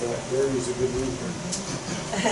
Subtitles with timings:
[0.00, 1.30] that Gary's a good roofer.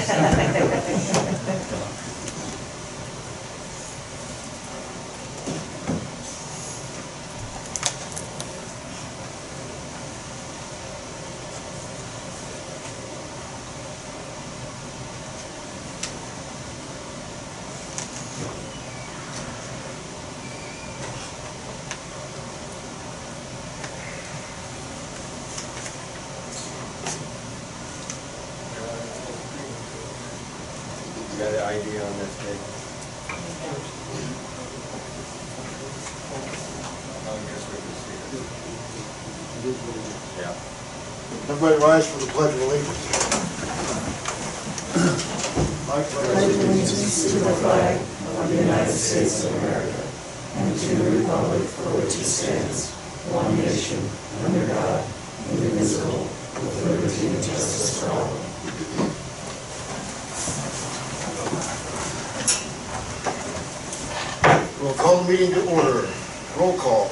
[30.08, 32.62] You got an idea on this, Dave?
[37.28, 38.22] I guess we can see it.
[40.40, 40.54] Yeah.
[41.52, 43.04] Everybody rise for the pledge of allegiance.
[45.90, 50.02] I pledge allegiance to the flag of the United States of America
[50.56, 52.90] and to the republic for which it stands,
[53.30, 54.00] one nation,
[54.44, 55.04] under God,
[55.52, 58.28] indivisible, with liberty and justice for all.
[64.80, 66.08] We'll call the meeting to order.
[66.56, 67.10] Roll call.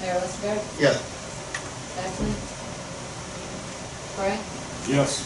[0.00, 1.00] Mayor Lisberg, Yes.
[1.96, 2.34] Beckman,
[4.16, 4.40] Frank,
[4.88, 5.24] Yes.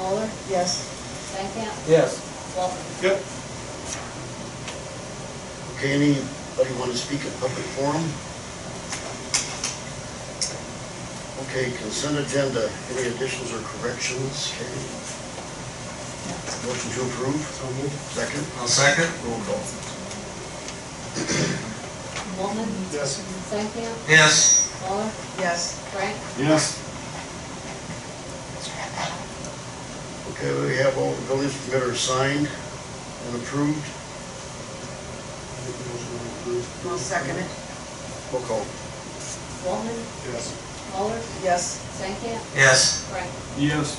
[0.00, 0.82] Muller, Yes.
[1.30, 2.18] Stankham, Yes.
[2.56, 2.76] Walter.
[3.02, 3.22] Yep.
[5.76, 6.98] Okay, anybody want to
[7.74, 8.04] speak forum?
[11.46, 12.70] Okay, consent agenda.
[12.92, 14.52] Any additions or corrections?
[14.54, 14.70] Okay.
[16.66, 17.36] Motion to approve?
[17.40, 17.92] So moved.
[18.14, 18.44] Second?
[18.58, 19.10] I'll second.
[19.26, 19.62] Roll call.
[22.38, 23.20] Waltman, Yes.
[23.50, 24.70] Stankham, Yes.
[24.82, 25.78] Muller, Yes.
[25.92, 26.80] Frank, Yes.
[30.30, 33.78] Okay, we have all the buildings permitters signed and approved.
[35.64, 36.86] Make the motion to approve.
[36.90, 37.63] I'll second it.
[38.34, 38.66] Roll call.
[39.62, 39.94] Waltman,
[40.26, 40.52] Yes.
[40.92, 41.78] Muller, Yes.
[41.94, 43.02] Stankham, Yes.
[43.10, 43.30] Frank.
[43.56, 43.94] Yes.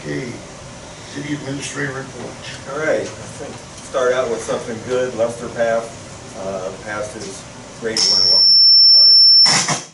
[0.00, 0.28] Okay,
[1.14, 2.36] city administrator report.
[2.70, 3.54] All right, I think,
[3.88, 5.14] start out with something good.
[5.16, 5.88] Lester Path,
[6.44, 7.40] uh, passed his
[7.80, 9.88] grade one wa- water treatment,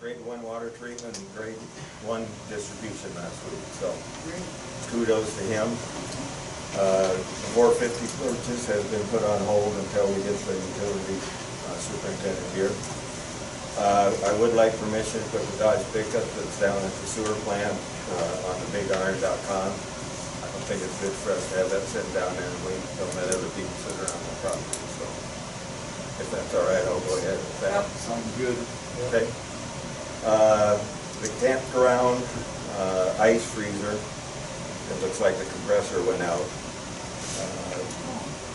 [0.00, 1.60] grade one water treatment and grade
[2.08, 3.92] one distribution last week, so
[4.90, 5.68] kudos to him.
[6.78, 11.20] Uh, the four fifty purchase has been put on hold until we get the utility
[11.78, 12.72] superintendent here.
[13.78, 17.34] Uh, I would like permission to put the Dodge pickup that's down at the sewer
[17.46, 19.70] plant, uh, on the bigiron.com.
[19.70, 22.82] I don't think it's good for us to have that sitting down there and wait,
[22.98, 25.06] don't let other people sit around the property, so.
[26.18, 27.86] If that's all right, I'll go ahead with that.
[28.02, 28.58] Sounds good.
[29.08, 29.26] Okay.
[30.26, 30.74] Uh,
[31.22, 32.22] The campground
[32.78, 36.42] uh, ice freezer, it looks like the compressor went out.
[37.38, 37.78] Uh,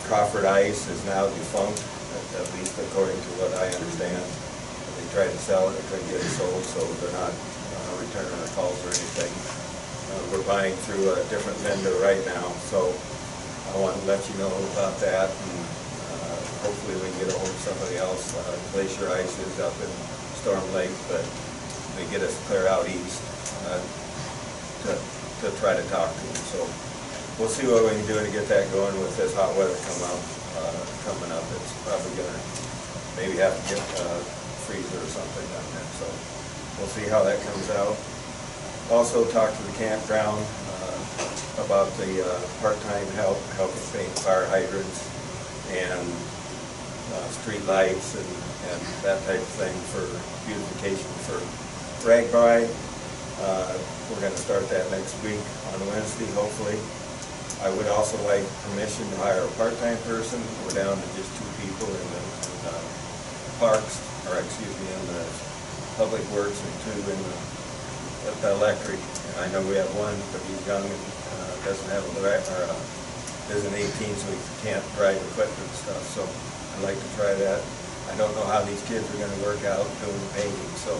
[0.08, 1.80] Crawford Ice is now defunct,
[2.38, 4.22] at least according to what I understand.
[4.98, 8.34] They tried to sell it, they couldn't get it sold, so they're not uh, returning
[8.42, 9.30] our calls or anything.
[9.30, 12.90] Uh, We're buying through a different vendor right now, so
[13.70, 15.30] I want to let you know about that.
[15.30, 15.58] and
[16.14, 18.34] uh, Hopefully we can get a hold of somebody else.
[18.34, 19.90] Uh, Glacier Ice is up in
[20.42, 21.22] Storm Lake, but
[21.98, 23.22] they get us clear out east
[23.70, 23.78] uh,
[24.86, 26.42] to, to try to talk to them.
[26.54, 26.58] So
[27.38, 30.02] we'll see what we can do to get that going with this hot weather come
[30.10, 30.20] up,
[31.04, 31.44] coming up.
[31.58, 32.40] It's probably gonna,
[33.18, 34.08] maybe have to get a
[34.64, 36.06] freezer or something down there, so
[36.78, 37.96] we'll see how that comes out.
[38.90, 40.98] Also talked to the campground uh,
[41.64, 45.08] about the uh, part-time help, helping paint fire hydrants
[45.72, 46.06] and
[47.14, 48.28] uh, street lights and,
[48.70, 50.04] and that type of thing for
[50.46, 51.40] beautification for
[52.06, 52.68] RAGBRAI.
[53.40, 53.78] Uh,
[54.10, 55.40] We're gonna start that next week
[55.72, 56.78] on Wednesday, hopefully.
[57.64, 60.36] I would also like permission to hire a part-time person.
[60.68, 62.76] We're down to just two people in the, in the
[63.56, 65.24] parks, or excuse me, in the
[65.96, 67.36] public works and two in the,
[68.44, 69.00] the electric.
[69.00, 71.02] And I know we have one, but he's young and,
[71.40, 72.76] uh, doesn't have a, direct- or, uh,
[73.56, 77.60] isn't eighteen, so he can't drive equipment and stuff, so I'd like to try that.
[78.08, 80.96] I don't know how these kids are gonna work out doing painting, so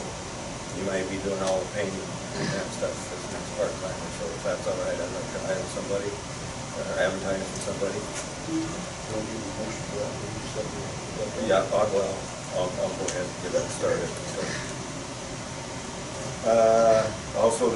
[0.76, 2.04] you might be doing all the painting
[2.40, 5.40] and that stuff this next part timer, so if that's all right, I'd like to
[5.48, 6.12] hire somebody,
[6.78, 6.86] or
[7.46, 8.00] for somebody.
[8.02, 10.34] Don't need a motion for that.
[11.46, 12.14] Yeah, I'll, well,
[12.58, 14.40] I'll, I'll go ahead and get that started, so.
[16.44, 17.02] Uh,
[17.40, 17.72] also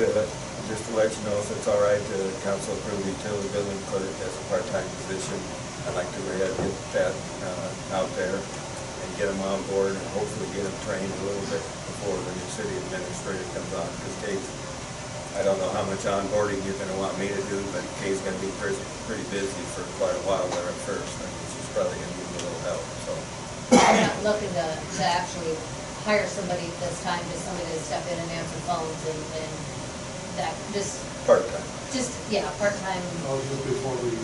[0.69, 3.81] just to let you know if it's all right, the council approved the utility billing
[3.89, 5.41] clerk as a part-time position.
[5.89, 7.15] I'd like to go ahead get that
[7.49, 11.47] uh, out there and get them on board and hopefully get them trained a little
[11.49, 13.89] bit before the new city administrator comes on.
[13.89, 14.45] Because Kay's,
[15.37, 18.39] I don't know how much onboarding you're gonna want me to do, but Kay's gonna
[18.41, 21.07] be pretty, pretty busy for quite a while there at first.
[21.21, 23.13] I mean, she's probably gonna need a little help, so.
[23.85, 25.55] I'm not looking to, to actually
[26.09, 29.53] hire somebody this time, just somebody to step in and answer phones and, and
[30.41, 31.67] that, just, Part-time.
[31.93, 33.03] just, yeah, part-time.
[33.29, 34.17] Oh, just before we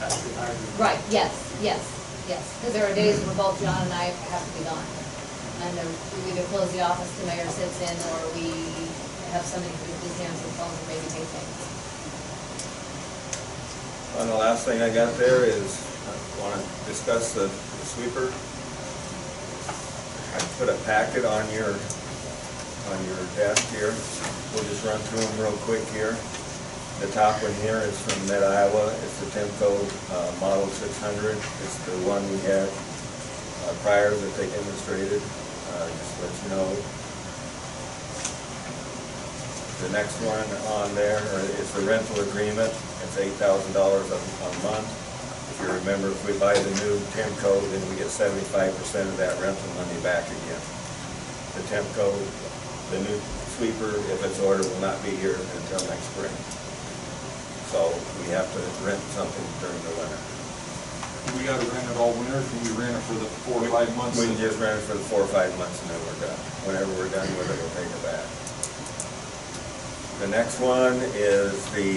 [0.00, 0.70] actually hire them.
[0.78, 1.82] Right, yes, yes,
[2.30, 4.86] yes, because there are days where both John and I have to be gone.
[5.66, 5.88] And then
[6.24, 8.48] we either close the office, the mayor sits in, or we
[9.30, 11.56] have somebody who just answers the phone or maybe take things.
[14.20, 17.46] And the last thing I got there is, I wanna discuss the
[17.80, 18.28] the sweeper.
[20.34, 23.94] I put a packet on your, on your desk here.
[24.52, 26.14] We'll just run through them real quick here.
[27.00, 28.92] The top one here is from Mid Iowa.
[29.00, 29.72] It's the Tymco
[30.12, 31.36] uh, Model 600.
[31.36, 35.22] It's the one we had uh, prior that they demonstrated.
[35.72, 36.99] Uh, Just to let you know.
[39.80, 40.44] The next one
[40.76, 41.24] on there
[41.56, 42.68] is the rental agreement.
[43.00, 44.20] It's eight thousand dollars a
[44.60, 44.84] month.
[45.50, 49.16] If you remember, if we buy the new Tymco, then we get seventy-five percent of
[49.16, 50.62] that rental money back again.
[51.56, 52.12] The Tymco,
[52.92, 53.16] the new
[53.56, 56.36] sweeper, if it's ordered, will not be here until next spring.
[57.72, 57.88] So
[58.20, 60.20] we have to rent something during the winter.
[61.40, 63.88] We gotta rent it all winter, can we rent it for the four or five
[63.96, 64.18] months?
[64.18, 66.40] We can just rent it for the four or five months and then we're done.
[66.68, 68.24] Whenever we're done with it, we'll take it back.
[70.20, 71.96] The next one is the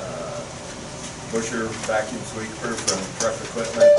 [0.00, 0.40] uh,
[1.34, 3.90] Bucher vacuum sweeper from Truck Equipment.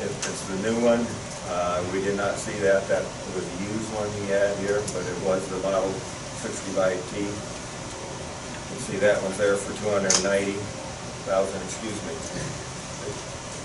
[0.00, 1.06] It- It's the new one.
[1.52, 2.88] Uh, We did not see that.
[2.88, 3.04] That
[3.36, 5.92] was a used one he had here, but it was the model
[6.40, 7.20] 60 by T.
[7.28, 12.14] You see that one's there for 290,000, excuse me.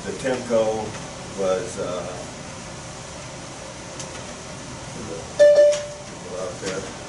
[0.04, 0.83] The Tymco
[1.39, 2.12] was, uh,
[6.44, 7.02] out there.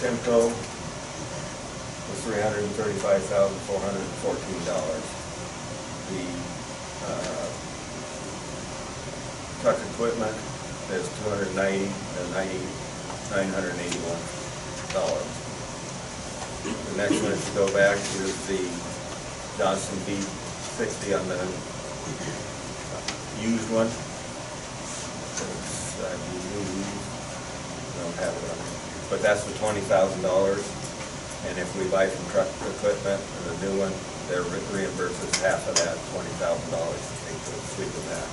[0.00, 5.04] The Tymco was three hundred and thirty-five thousand, four hundred and fourteen dollars.
[6.08, 6.24] The,
[7.04, 7.44] uh,
[9.60, 10.32] truck equipment
[10.96, 12.64] is two hundred ninety, and ninety,
[13.28, 14.16] nine hundred eighty-one
[14.96, 15.28] dollars.
[16.64, 18.56] The next one, you go back, is the
[19.60, 20.16] Johnston B
[20.80, 21.44] sixty on the
[23.44, 23.92] used one.
[25.44, 28.79] It's, I believe, I don't have it on
[29.10, 30.62] but that's the twenty thousand dollars.
[31.48, 32.48] And if we buy from truck
[32.78, 33.92] equipment, the new one,
[34.28, 38.28] they're reimburses half of that twenty thousand dollars to take the sweep of that.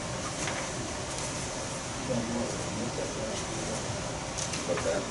[4.68, 5.04] What's that?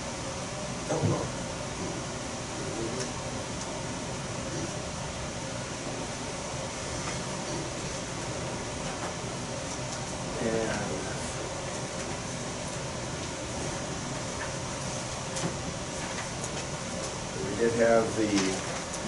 [10.42, 10.80] And
[17.44, 18.28] we did have the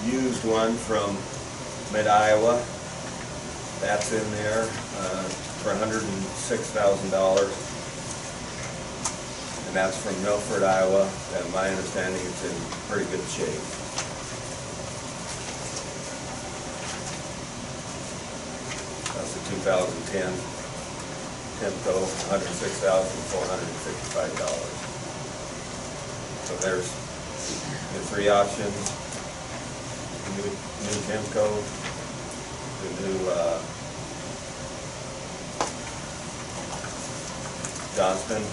[0.09, 1.13] used one from
[1.93, 2.57] Mid Iowa.
[3.85, 5.23] That's in there, uh,
[5.61, 6.25] for hundred and
[9.77, 12.55] that's from Milford, Iowa, and my understanding it's in
[12.89, 13.61] pretty good shape.
[19.13, 20.33] That's the two thousand ten
[21.61, 21.93] Tymco,
[22.33, 24.77] hundred six thousand four hundred and fifty-five dollars.
[26.49, 26.89] So there's
[27.93, 28.77] the three options.
[30.25, 31.45] The New, new Tymco,
[32.79, 33.59] the new, uh,
[37.95, 38.43] Johnston.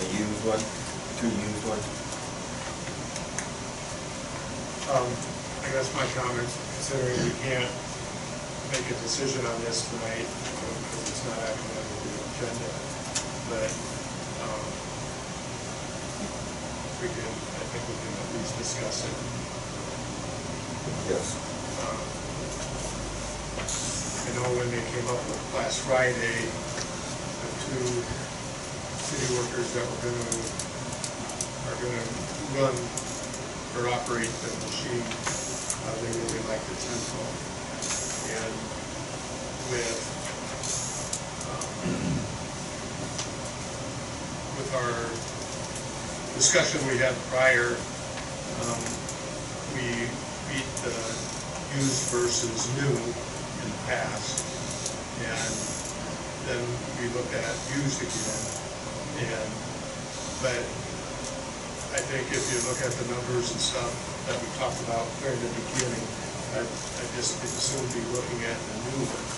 [0.00, 0.62] The used one,
[1.20, 1.86] two used ones.
[4.90, 5.08] Um,
[5.62, 7.70] I guess my comments, considering we can't
[8.70, 12.70] make a decision on this tonight, because it's not actually on the agenda,
[13.50, 13.70] but,
[14.42, 14.66] um,
[17.06, 19.14] we can, I think we can at least discuss it.
[21.06, 21.38] Yes.
[21.86, 22.02] Um,
[24.26, 27.86] I know when they came up with last Friday, the two
[29.06, 30.34] city workers that were gonna,
[31.70, 32.06] are gonna
[32.58, 32.74] run
[33.78, 37.22] or operate the machine, uh, they really like the Tymco.
[38.34, 38.50] And
[39.70, 39.94] with,
[41.54, 41.70] um,
[44.58, 45.06] with our
[46.36, 47.72] discussion we had prior,
[48.68, 48.80] um,
[49.72, 50.04] we
[50.52, 50.92] beat the
[51.80, 54.44] used versus new in the past.
[55.24, 55.54] And
[56.44, 56.60] then
[57.00, 59.50] we looked at used again, and
[60.44, 60.60] But
[61.96, 63.88] I think if you look at the numbers and stuff
[64.28, 66.04] that we talked about during the beginning,
[66.52, 69.28] I'd, I'd just as soon be looking at the new one.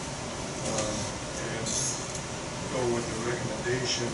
[0.75, 0.99] um,
[1.47, 1.63] And
[2.75, 4.11] go with the recommendation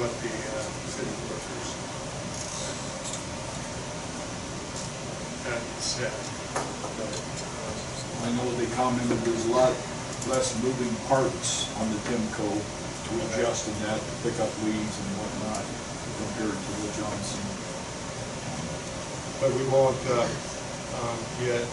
[0.00, 1.68] what the uh, city workers
[5.44, 6.16] had said.
[6.96, 7.76] But, um,
[8.24, 9.76] I know they commented there's a lot
[10.32, 15.08] less moving parts on the Tymco to adjust in that, to pick up leads and
[15.20, 17.44] whatnot compared to the Johnston.
[19.44, 21.68] But we won't, uh, um, get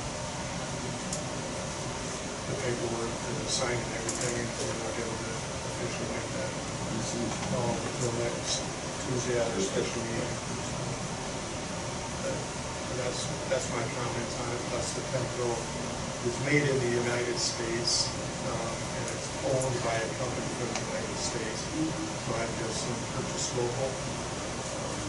[2.52, 5.32] the paperwork and the sign and everything, and we're not able to
[5.72, 6.69] officially make that
[7.16, 8.62] until next
[9.10, 10.38] Tuesday at our special meeting.
[12.22, 12.38] But
[13.02, 15.50] That's, that's my comments on it, plus the Tymco
[16.30, 18.12] is made in the United States,
[18.46, 21.60] um, and it's owned by a company from the United States.
[21.66, 23.90] So I've just um, purchased local.
[23.90, 25.00] Um,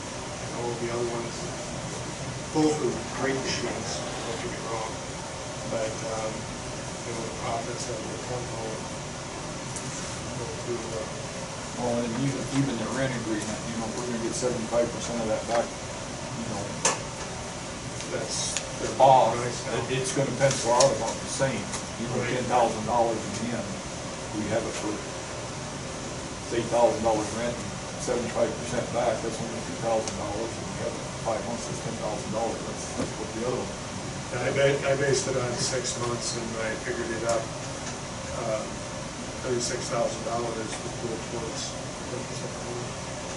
[0.41, 1.37] And all the other ones,
[2.57, 4.93] both are great machines, don't get me wrong.
[5.69, 8.65] But, um, you know, the profits of the Tymco
[10.41, 11.30] go to, uh,
[11.81, 15.17] Well, and even, even the rent agreement, you know, if we're gonna get seventy-five percent
[15.25, 16.63] of that back, you know,
[18.13, 18.61] that's.
[19.01, 21.61] off, it- it's gonna pencil out about the same.
[22.05, 22.33] Even Right.
[22.37, 23.69] ten thousand dollars in the end,
[24.37, 24.93] we have it for,
[26.57, 27.57] eight thousand dollars rent,
[28.05, 31.81] seventy-five percent back, that's only two thousand dollars, and we have it five months, that's
[31.85, 33.73] ten thousand dollars, that's, that's what the other one.
[34.31, 37.43] I ba- I based it on six months and I figured it up,
[38.49, 38.65] um,
[39.45, 41.73] thirty-six thousand dollars would go towards,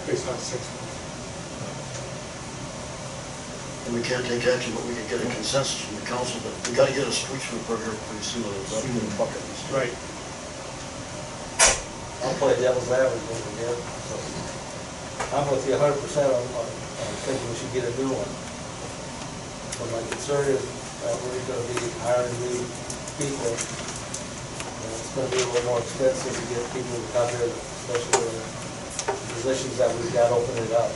[0.07, 0.91] based on six months.
[3.83, 6.55] And we can't take action, but we can get a consensus from the council that
[6.67, 9.67] we gotta get a street sweeper here pretty soon, it's up in the bucket list.
[9.75, 9.91] Right.
[12.24, 13.75] I'll play devil's advocate again,
[14.07, 14.15] so.
[15.36, 18.07] I'm with you a hundred percent on, on, on thinking we should get a new
[18.15, 18.31] one.
[19.75, 20.63] But my concern is
[21.03, 22.63] that we're gonna be hiring new
[23.19, 23.92] people.
[25.13, 29.13] It's gonna be a little more expensive to get people to come here, especially the
[29.38, 30.89] positions that we've got opening up.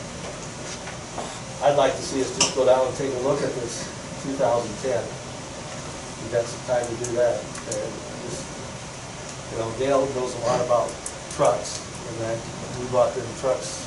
[1.61, 3.85] I'd like to see us just go down and take a look at this
[4.25, 5.05] two thousand ten.
[5.05, 7.37] We've got some time to do that,
[7.77, 7.93] and
[8.25, 8.41] just
[9.53, 10.89] you know, Dale knows a lot about
[11.37, 11.77] trucks,
[12.09, 12.41] and that,
[12.81, 13.85] we bought them trucks,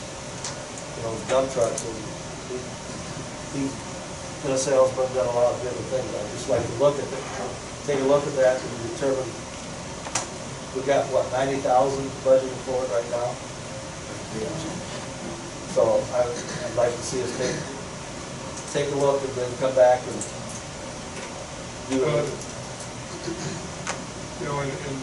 [0.95, 1.99] you know, dump trucks, and
[2.55, 3.75] he, he's
[4.47, 7.11] been a salesman, done a lot of different things, I'd just like to look at
[7.11, 7.25] it,
[7.83, 9.27] take a look at that and determine,
[10.75, 13.31] we got, what, ninety thousand budgeted for it right now?
[15.75, 15.83] So
[16.15, 17.59] I, I'd like to see us take,
[18.75, 20.19] take a look and then come back and
[21.91, 22.31] do Well, it.
[24.41, 24.99] You know, and, and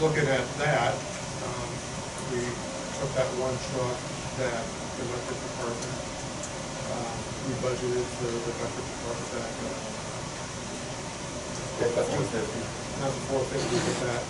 [0.00, 1.68] looking at that, um,
[2.30, 2.40] we
[3.02, 3.98] took that one truck
[4.38, 5.98] that the electric department,
[6.94, 7.14] um,
[7.46, 9.78] we budgeted for the electric department that, uh,
[11.78, 12.62] Pick up two fifty.
[12.98, 14.22] not the four fifty, but that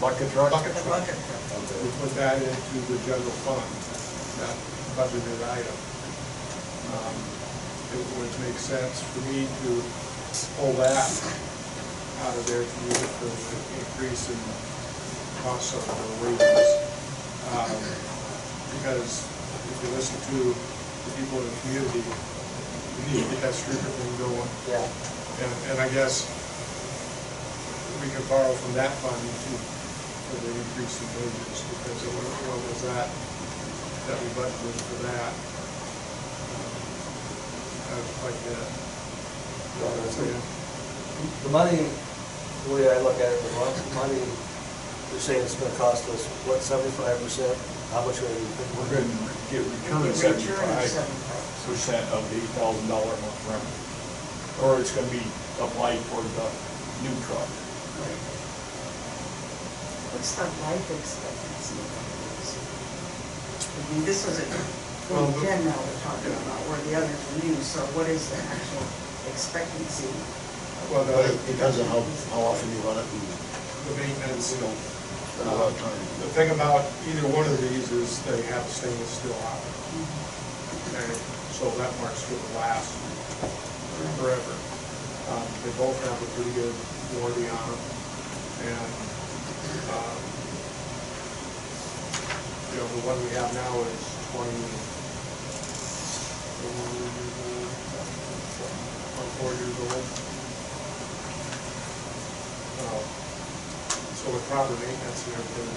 [0.00, 0.50] Bucket truck?
[0.54, 1.02] bucket truck.
[1.02, 3.66] We put that into the general fund,
[4.38, 4.54] that
[4.94, 5.78] budgeted item.
[6.94, 7.16] Um,
[7.88, 9.70] It would make sense for me to
[10.60, 11.08] pull that
[12.22, 13.40] out of there to use it for the
[13.80, 14.38] increase in
[15.42, 16.68] costs of the wages.
[17.58, 17.74] Um,
[18.78, 23.54] Because if you listen to the people in the community, we need to get that
[23.56, 24.50] street thing going.
[24.68, 24.84] Yeah.
[25.42, 26.22] And, and I guess
[28.04, 29.52] we could borrow from that fund to,
[30.28, 34.98] for the increase in wages, because it was, what was that, that we budgeted for
[35.08, 35.32] that?
[36.52, 36.76] Um,
[37.88, 38.68] that was quite a bit.
[39.78, 40.42] So, yeah.
[41.46, 43.52] The money, the way I look at it, the
[43.94, 47.56] money, you're saying it's gonna cost us, what, seventy-five percent?
[47.94, 48.44] How much are we?
[48.76, 49.08] We're gonna
[49.48, 50.92] get returned seventy-five
[51.64, 53.64] percent of the eight thousand dollar a month rent.
[54.62, 55.22] Or it's gonna be
[55.62, 56.46] applied for the
[57.06, 57.48] new truck.
[60.18, 62.50] What's the life expectancy of these?
[62.58, 64.46] I mean, this is a
[65.14, 68.26] Well, twenty the- now we're talking about, where the others are new, so what is
[68.26, 68.82] the actual
[69.30, 70.10] expectancy?
[70.90, 72.02] Well, But it depends on how,
[72.34, 73.30] how often you run it and
[73.86, 74.74] the maintenance, you know,
[75.38, 75.94] spend a lot of time.
[76.18, 79.62] the thing about either one of these is they have stainless steel out.
[80.98, 81.14] Okay,
[81.54, 82.90] so that mark's gonna last
[84.18, 84.54] forever.
[85.30, 86.74] Um, they both have a pretty good
[87.22, 87.82] warranty on them,
[88.66, 88.90] and,
[89.92, 90.18] um,
[92.72, 94.02] you know, the one we have now is
[94.32, 94.64] twenty,
[98.18, 100.04] twenty-four years old.
[102.78, 103.02] Uh,
[104.18, 105.70] So with proper maintenance and everything,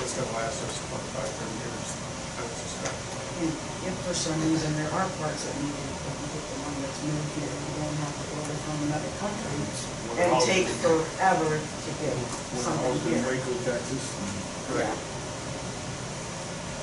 [0.00, 1.88] it's gonna last us twenty-five, thirty years,
[2.36, 2.98] I would suspect.
[3.42, 3.52] And
[3.88, 7.00] if for some reason there are parts that need, it, we get the one that's
[7.04, 9.60] moved here, we don't have to order from another country
[10.18, 13.24] and take forever to get When I something was in here.
[13.24, 14.04] Waco, Texas,
[14.76, 14.92] Yeah.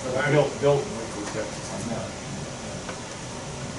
[0.05, 2.09] but I built, built in Waco, Texas, I'm not.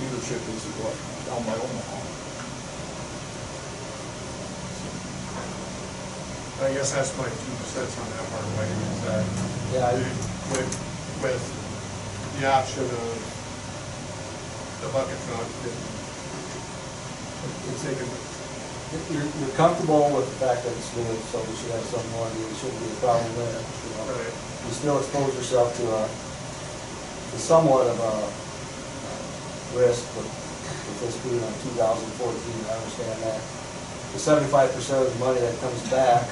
[0.00, 0.94] Dealership is what,
[1.26, 1.98] down by Omaha.
[6.60, 9.24] I guess that's my two cents on that part, Mike, is that
[9.72, 10.70] Yeah, with,
[11.24, 11.40] with
[12.38, 13.12] the option of
[14.82, 15.88] the bucket truck, it-
[17.72, 18.08] it's taken,
[18.90, 22.26] You're, you're comfortable with the fact that it's new, so we should have some more,
[22.26, 23.62] it shouldn't be a problem there.
[23.62, 24.18] you know.
[24.18, 24.34] right,
[24.66, 31.14] You still expose yourself to a, to somewhat of a uh, risk but with this
[31.22, 33.38] being on two thousand fourteen, I understand that.
[34.10, 36.26] The seventy-five percent of the money that comes back,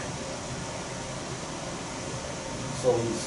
[2.82, 3.22] so he's,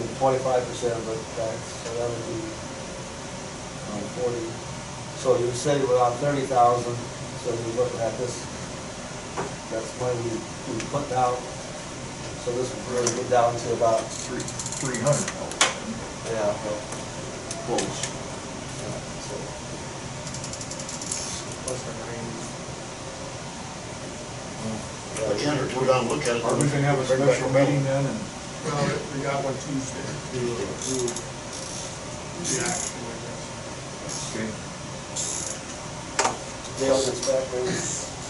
[0.00, 2.40] getting twenty-five percent of it back, so that would be,
[3.92, 4.48] um, forty.
[5.20, 6.96] So you say we're on thirty thousand,
[7.44, 8.48] so you're looking at this,
[9.70, 10.36] that's money we,
[10.74, 11.38] we put out.
[12.44, 14.42] So this would really get down to about Three,
[14.82, 15.62] three hundred dollars,
[16.26, 16.80] yeah, well,
[17.70, 17.86] close.
[18.82, 19.34] yeah, so,
[21.62, 22.34] plus the range.
[25.22, 26.42] I can't go down and look at it.
[26.42, 27.62] Are we gonna have a Bring back special a bill.
[27.66, 28.18] meeting then, and
[28.66, 31.14] Well, we got one Tuesday to approve
[32.42, 33.38] the action, I guess.
[34.34, 34.50] Okay.
[36.82, 37.70] Dale gets back, maybe,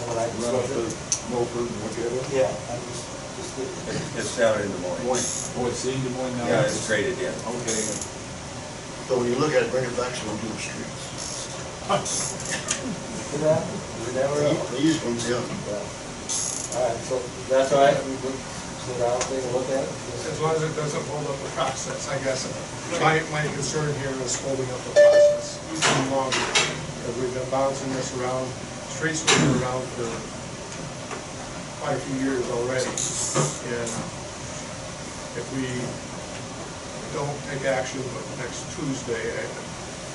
[0.03, 1.31] someone I can run up to look at.
[1.31, 2.25] Milford and look at it?
[2.35, 3.03] Yeah, I'm just,
[3.39, 5.55] just, get- It's it's down in Des Moines.
[5.55, 6.47] Oh, it's in Des Moines now?
[6.47, 7.31] Yeah, it's traded in.
[7.31, 7.79] Okay.
[9.07, 11.03] So when you look at it, bring it back so we'll do the streets.
[13.31, 14.55] Did that, you never know.
[14.79, 15.39] These ones, yeah.
[15.39, 15.79] Yeah.
[16.73, 17.19] All right, so
[17.51, 19.91] that's all right, we would sit down, take a look at it.
[20.23, 22.47] As long as it doesn't hold up the process, I guess.
[23.03, 26.39] My, my concern here is holding up the process even longer.
[26.39, 28.47] Because we've been bouncing this around,
[29.03, 30.07] street sweeping around for
[31.83, 32.87] quite a few years already.
[32.87, 33.91] And
[35.35, 35.67] if we
[37.11, 37.99] don't take action
[38.39, 39.43] next Tuesday, I,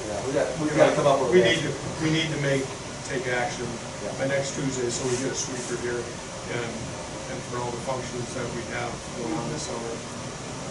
[0.09, 1.37] Yeah, we got, we gotta come up with.
[1.37, 2.64] We a- need to, we need to make,
[3.12, 3.68] take action
[4.01, 4.16] Yeah.
[4.16, 6.72] by next Tuesday, so we get a sweeper here and,
[7.29, 8.88] and for all the functions that we have
[9.20, 9.85] going on this summer.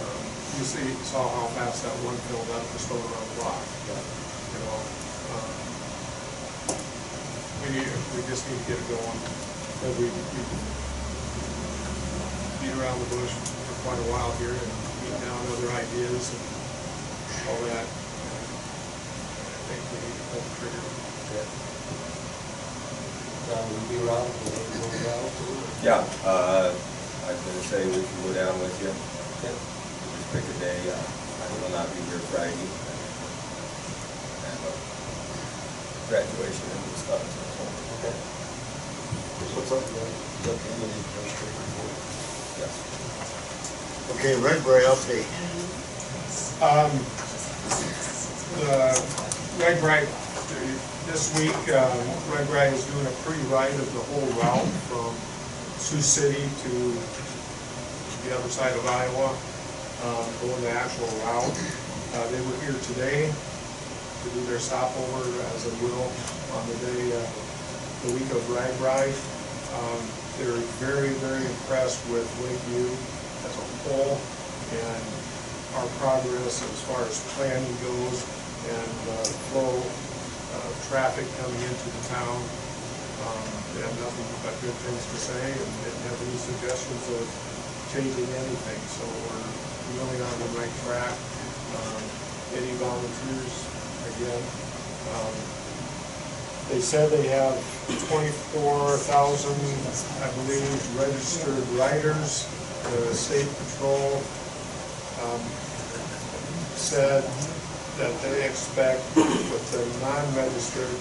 [0.01, 0.25] Um,
[0.57, 4.01] You see, saw how fast that one filled up just over our block, Yeah.
[4.01, 4.81] you know?
[5.37, 5.53] um,
[7.67, 10.39] We need, we just need to get it going, because we, we
[12.63, 13.33] beat around the bush
[13.67, 14.71] for quite a while here and
[15.03, 16.39] beat down other ideas and
[17.51, 17.83] all that.
[17.83, 18.47] And
[19.51, 20.79] I think we need to pull the trigger.
[21.27, 21.43] Okay.
[23.51, 25.27] John, will you be around, will you go down?
[25.83, 29.51] Yeah, uh, I was gonna say we can go down with you, Okay.
[29.51, 32.55] just pick a day, uh, I will not be here Friday.
[34.39, 34.73] I have a
[36.07, 37.43] graduation and stuff, so,
[37.97, 38.13] Okay.
[39.57, 40.05] What's up, man?
[40.05, 41.93] Is that the end of the administrative report?
[42.61, 42.73] yes.
[44.17, 45.29] Okay, RAGBRAI update.
[46.57, 46.89] Um,
[48.57, 48.97] the
[49.61, 50.09] RAGBRAI,
[51.05, 52.01] this week, um,
[52.33, 55.13] RAGBRAI is doing a pre-ride of the whole route from
[55.77, 56.73] Sioux City to
[58.25, 59.37] the other side of Iowa,
[60.09, 61.53] um, going the actual route.
[62.17, 66.09] Uh, they were here today to do their stopover as they will
[66.57, 67.21] on the day, uh,
[68.01, 69.13] the week of RAGBRAI.
[69.77, 70.01] Um,
[70.41, 72.89] they're very, very impressed with Lakeview
[73.47, 74.15] as a whole
[74.75, 75.03] and
[75.79, 78.17] our progress as far as planning goes
[78.67, 82.39] and uh, flow of traffic coming into the town.
[83.23, 83.45] Um,
[83.77, 87.25] They have nothing but good things to say and didn't have any suggestions of
[87.93, 89.47] changing anything, so we're
[90.01, 91.13] really on the right track.
[91.77, 92.01] Um,
[92.57, 93.53] Any volunteers,
[94.11, 94.43] again,
[95.13, 95.35] um,
[96.73, 97.55] they said they have
[98.09, 99.55] twenty-four thousand,
[100.25, 102.47] I believe, registered riders.
[102.87, 104.23] The state patrol,
[105.27, 105.43] um,
[106.79, 107.19] said
[107.99, 110.95] that they expect with the non-registered,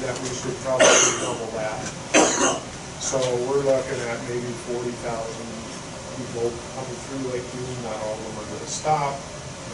[0.00, 0.88] that we should probably
[1.20, 1.84] double that.
[3.04, 5.52] So we're looking at maybe forty thousand
[6.16, 9.12] people coming through Lakeview, not all of them are gonna stop,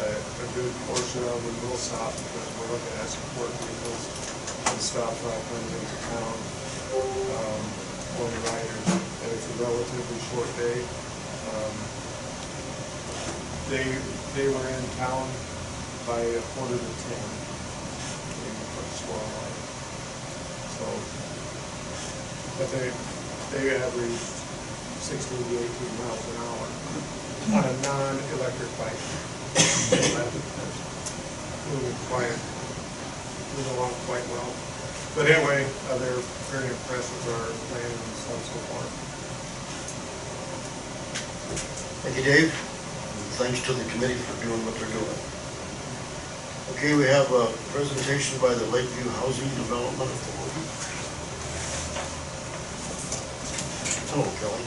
[0.02, 4.02] but a good portion of them will stop because we're looking at support vehicles
[4.74, 6.36] and stuff uh, coming into town,
[6.98, 7.62] um,
[8.18, 8.86] for the riders,
[9.22, 10.82] and it's a relatively short day.
[11.52, 11.76] Um,
[13.72, 13.86] They,
[14.36, 15.24] they were in town
[16.06, 17.26] by a quarter to ten,
[18.44, 19.58] maybe for a swell line.
[20.76, 20.84] So,
[22.60, 22.92] but they,
[23.56, 24.28] they averaged
[25.00, 26.66] sixteen to eighteen miles an hour
[27.56, 29.00] on a non-electric bike.
[31.72, 32.36] Moving quite,
[33.56, 34.52] moving along quite well.
[35.16, 36.20] But anyway, uh, they're
[36.52, 38.84] very impressed with our plan and stuff so far.
[42.02, 42.50] Thank you, Dave.
[42.50, 45.18] And Thanks to the committee for doing what they're doing.
[46.76, 50.64] Okay, we have a presentation by the Lakeview Housing Development Authority.
[54.10, 54.64] Hello, Kelly.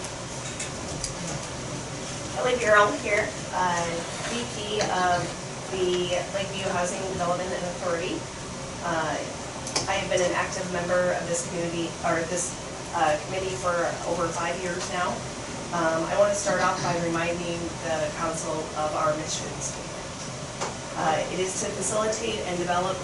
[2.36, 3.86] Kelly Bureau here, uh,
[4.30, 5.26] VP of
[5.72, 8.20] the Lakeview Housing Development Authority.
[8.86, 9.18] Uh,
[9.90, 12.54] I have been an active member of this community, or this
[12.94, 13.74] uh, committee for
[14.12, 15.16] over five years now.
[15.76, 20.08] Um, I want to start off by reminding the council of our mission statement.
[20.96, 22.96] Uh, It is to facilitate and develop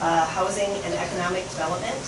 [0.00, 2.00] uh, housing and economic development,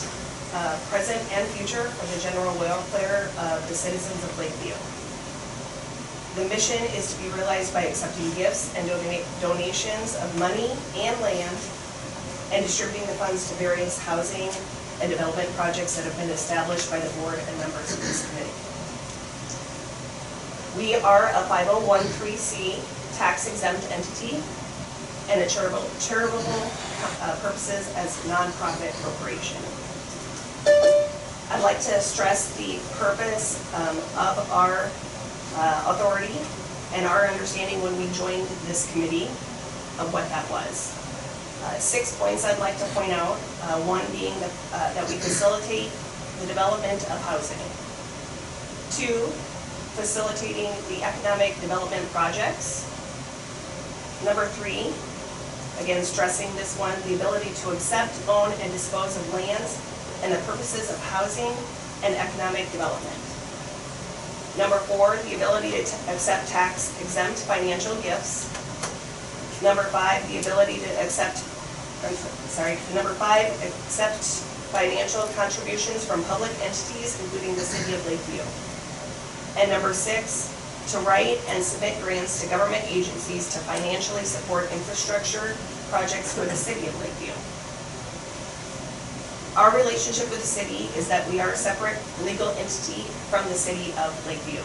[0.56, 4.72] uh, present and future, for the general welfare of the citizens of Lakeview.
[6.40, 11.12] The mission is to be realized by accepting gifts and donate- donations of money and
[11.20, 11.56] land
[12.48, 14.48] and distributing the funds to various housing
[15.04, 18.71] and development projects that have been established by the board and members of this committee.
[20.76, 22.80] We are a 5013C
[23.18, 24.40] tax exempt entity
[25.28, 26.40] and a charitable, charitable
[27.20, 29.60] uh, purposes as nonprofit corporation.
[31.52, 34.88] I'd like to stress the purpose um, of our
[35.60, 36.40] uh, authority
[36.94, 39.28] and our understanding when we joined this committee
[40.00, 40.96] of what that was.
[41.64, 43.36] Uh, Six points I'd like to point out,
[43.68, 45.92] uh, one being that uh, that we facilitate
[46.40, 47.60] the development of housing.
[48.90, 49.30] Two,
[49.94, 52.88] facilitating the economic development projects.
[54.24, 54.88] Number three,
[55.82, 59.76] again stressing this one, the ability to accept, own, and dispose of lands
[60.22, 61.52] and the purposes of housing
[62.04, 63.18] and economic development.
[64.56, 68.48] Number four, the ability to accept tax exempt financial gifts.
[69.62, 71.38] Number five, the ability to accept,
[72.48, 74.24] sorry, number five, accept
[74.72, 78.71] financial contributions from public entities, including the city of Lakeview.
[79.58, 80.48] And number six,
[80.92, 85.54] to write and submit grants to government agencies to financially support infrastructure
[85.90, 87.32] projects for the city of Lakeview.
[89.54, 93.54] Our relationship with the city is that we are a separate legal entity from the
[93.54, 94.64] city of Lakeview.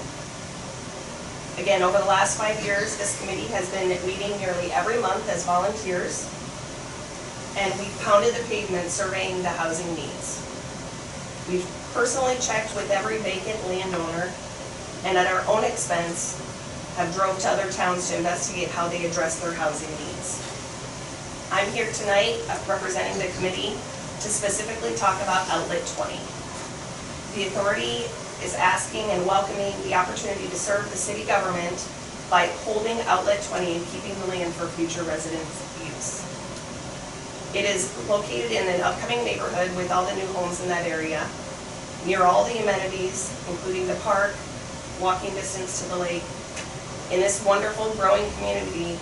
[1.62, 5.45] Again, over the last five years, this committee has been meeting nearly every month as
[5.45, 6.23] volunteers,
[7.58, 10.39] and we've pounded the pavement surveying the housing needs.
[11.50, 14.32] We've personally checked with every vacant landowner,
[15.06, 16.42] and at our own expense,
[16.96, 20.42] have drove to other towns to investigate how they address their housing needs.
[21.52, 23.78] I'm here tonight uh, representing the committee
[24.20, 26.18] to specifically talk about Outlet 20.
[27.38, 28.10] The authority
[28.44, 31.88] is asking and welcoming the opportunity to serve the city government
[32.30, 36.26] by holding Outlet 20 and keeping the land for future residents' use.
[37.56, 41.26] It is located in an upcoming neighborhood with all the new homes in that area,
[42.06, 44.36] near all the amenities, including the park,
[45.00, 46.24] walking distance to the lake.
[47.12, 49.00] In this wonderful growing community,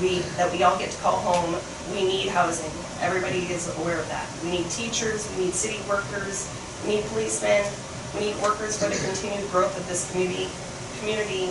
[0.00, 1.54] we, that we all get to call home,
[1.92, 2.70] we need housing.
[3.00, 4.26] Everybody is aware of that.
[4.42, 6.50] We need teachers, we need city workers,
[6.84, 7.64] we need policemen,
[8.14, 10.48] we need workers for the continued growth of this community,
[10.98, 11.50] community,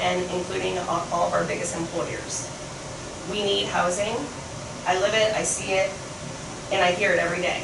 [0.00, 2.48] and including all all of our biggest employers.
[3.30, 4.14] We need housing.
[4.86, 5.90] I live it, I see it,
[6.72, 7.62] and I hear it every day.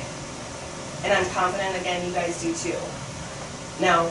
[1.05, 2.79] And I'm confident, again, you guys do too.
[3.81, 4.11] Now,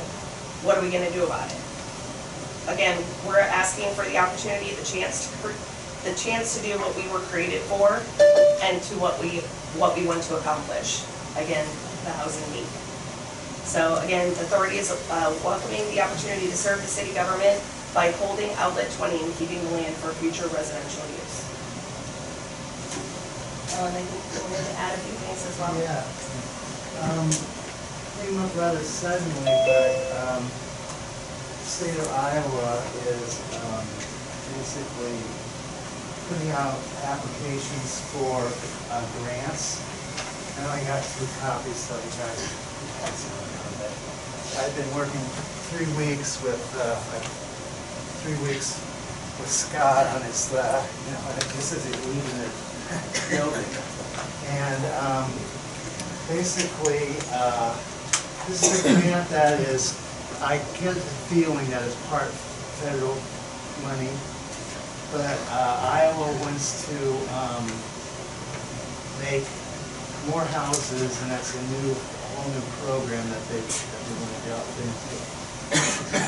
[0.63, 1.62] what are we gonna do about it?
[2.67, 5.54] Again, we're asking for the opportunity, the chance to,
[6.04, 8.02] the chance to do what we were created for
[8.63, 9.39] and to what we,
[9.80, 11.04] what we want to accomplish.
[11.38, 11.65] Again,
[12.04, 12.67] the housing need.
[13.67, 17.62] So again, the authority is uh, welcoming the opportunity to serve the city government
[17.93, 21.48] by holding Outlet 20 and keeping the land for future residential use.
[23.78, 25.76] I think you wanted to add a few things as well?
[25.78, 26.02] Yeah.
[27.06, 27.57] Um,
[28.22, 29.94] came up rather suddenly, but,
[30.26, 30.44] um,
[31.64, 32.82] state of Iowa
[33.14, 33.86] is, um,
[34.58, 35.18] basically
[36.30, 36.76] putting out
[37.06, 38.42] applications for,
[38.92, 39.80] uh, grants.
[40.58, 43.94] I only got two copies, so you guys can pass it around, but
[44.64, 45.22] I've been working
[45.70, 46.98] three weeks with, uh,
[48.24, 48.74] three weeks
[49.40, 51.22] with Scott on his, uh, you know,
[51.56, 52.50] this is leaving the
[53.30, 53.72] building.
[54.50, 55.32] And, um,
[56.28, 57.76] basically, uh,
[58.48, 59.92] this is a grant that is,
[60.40, 62.32] I get the feeling that it's part
[62.80, 63.20] federal
[63.84, 64.08] money,
[65.12, 66.98] but uh, Iowa wants to
[67.36, 67.68] um,
[69.20, 69.44] make
[70.32, 74.42] more houses, and that's a new, whole new program that they, that they want to
[74.48, 75.38] delve into.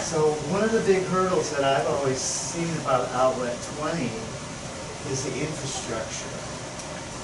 [0.04, 4.12] So one of the big hurdles that I've always seen about Outlet 20
[5.08, 6.36] is the infrastructure.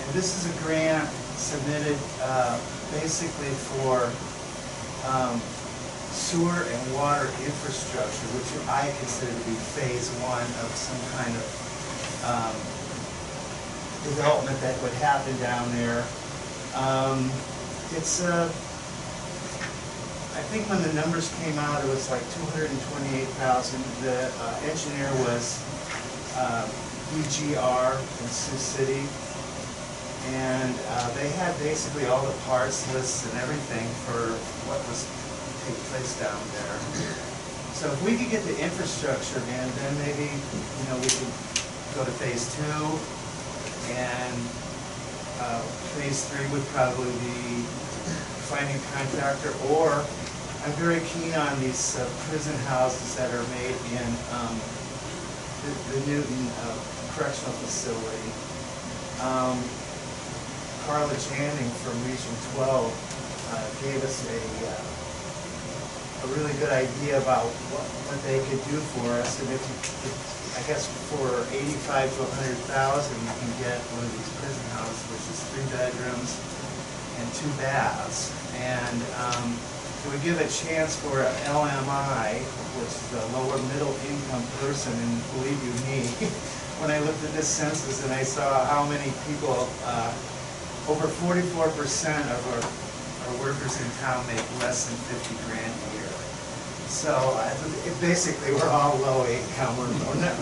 [0.06, 2.56] And this is a grant submitted uh,
[2.96, 4.08] basically for
[5.08, 5.40] um,
[6.12, 11.46] sewer and water infrastructure, which I consider to be phase one of some kind of
[12.26, 12.56] um,
[14.08, 16.04] development that would happen down there.
[16.76, 17.30] Um,
[17.96, 18.50] It's, uh,
[20.36, 23.80] I think when the numbers came out, it was like two hundred and twenty-eight thousand.
[24.02, 25.62] The uh, engineer was
[26.36, 26.68] uh,
[27.14, 29.04] DGR in Sioux City.
[30.34, 34.34] And uh, they had basically all the parts lists and everything for
[34.66, 35.06] what was
[35.66, 36.78] take place down there.
[37.74, 41.34] So if we could get the infrastructure in, then maybe, you know, we could
[41.94, 42.86] go to phase two.
[43.94, 44.38] And
[45.42, 45.62] uh,
[45.98, 47.66] phase three would probably be
[48.50, 50.06] finding a contractor, or
[50.66, 54.56] I'm very keen on these uh, prison houses that are made in um,
[55.62, 56.78] the the Newton uh,
[57.14, 58.32] Correctional Facility.
[59.22, 59.58] Um,
[60.86, 67.46] Carla Channing from Region 12 uh, gave us a, uh, a really good idea about
[67.74, 69.42] what, what they could do for us.
[69.42, 72.24] And if, you- if- I guess for 85 to
[72.72, 76.32] 100,000, you can get one of these prison houses, which is three bedrooms
[77.20, 78.32] and two baths.
[78.56, 82.40] And um, it would give a chance for a LMI,
[82.80, 86.08] which is a lower middle income person, and believe you me,
[86.80, 90.08] when I looked at this census and I saw how many people, uh,
[90.88, 92.62] over forty-four percent of our,
[93.28, 96.12] our workers in town make less than fifty grand a year.
[96.86, 97.12] So,
[98.00, 99.90] basically, we're all low income, or,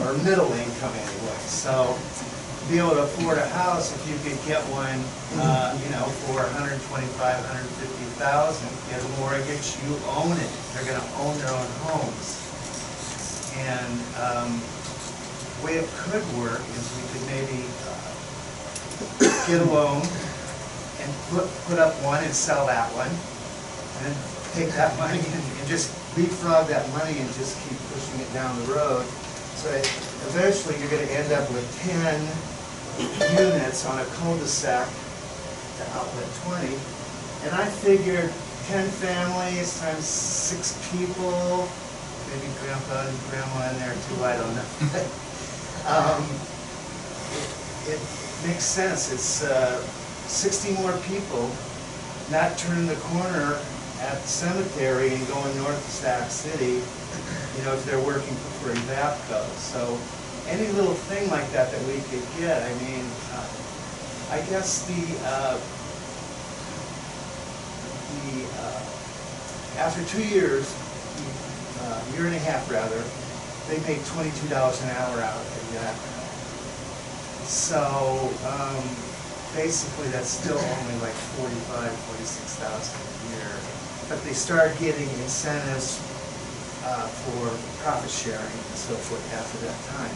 [0.06, 4.38] or middle income anyway, so to be able to afford a house, if you could
[4.45, 4.99] get one,
[5.41, 9.75] uh, you know, for a hundred and twenty-five, hundred and fifty thousand, get a mortgage,
[9.88, 12.39] you own it, they're gonna own their own homes.
[13.58, 18.12] And, um, the way it could work is we could maybe, uh,
[19.47, 20.03] get a loan
[21.04, 23.12] and put, put up one and sell that one,
[24.08, 24.16] and
[24.56, 28.56] take that money and, and just leapfrog that money and just keep pushing it down
[28.66, 29.06] the road.
[29.60, 29.86] So that
[30.32, 32.20] eventually you're gonna end up with ten
[33.38, 36.76] units on a cul-de-sac to outlet twenty.
[37.44, 38.32] And I figured
[38.68, 41.68] ten families times six people,
[42.32, 44.66] maybe grandpa and grandma in there too, I don't know.
[45.84, 46.24] Um,
[47.92, 49.84] It it makes sense, it's uh,
[50.28, 51.50] sixty more people
[52.32, 53.60] not turning the corner
[54.02, 56.82] at the cemetery and going north to Sac City,
[57.58, 59.44] you know, if they're working for Evapco.
[59.60, 59.98] So
[60.50, 63.48] any little thing like that that we could get, I mean, uh,
[64.32, 65.56] I guess the, uh,
[68.12, 68.82] the, uh,
[69.80, 70.68] after two years,
[71.84, 73.04] uh, year and a half rather,
[73.70, 76.12] they make twenty-two dollars an hour out of Evapco.
[77.48, 77.80] So,
[78.48, 78.84] um,
[79.56, 83.52] basically, that's still only like forty-five, forty-six thousand a year.
[84.10, 86.02] But they start getting incentives,
[86.84, 87.48] uh, for
[87.82, 90.12] profit sharing and so forth after that time.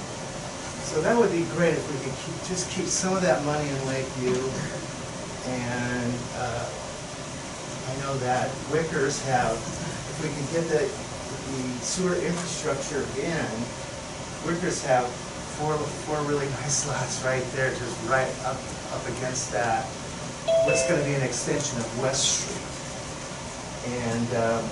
[0.87, 3.67] So that would be great if we could keep, just keep some of that money
[3.67, 4.39] in Lakeview.
[5.47, 6.67] And, uh,
[7.87, 13.47] I know that Wickers have, if we can get the, the sewer infrastructure in,
[14.43, 15.07] Wickers have
[15.57, 15.73] four,
[16.05, 18.57] four really nice lots right there, just right up,
[18.93, 19.85] up against that.
[20.65, 22.61] What's gonna be an extension of West Street.
[24.05, 24.63] And, um,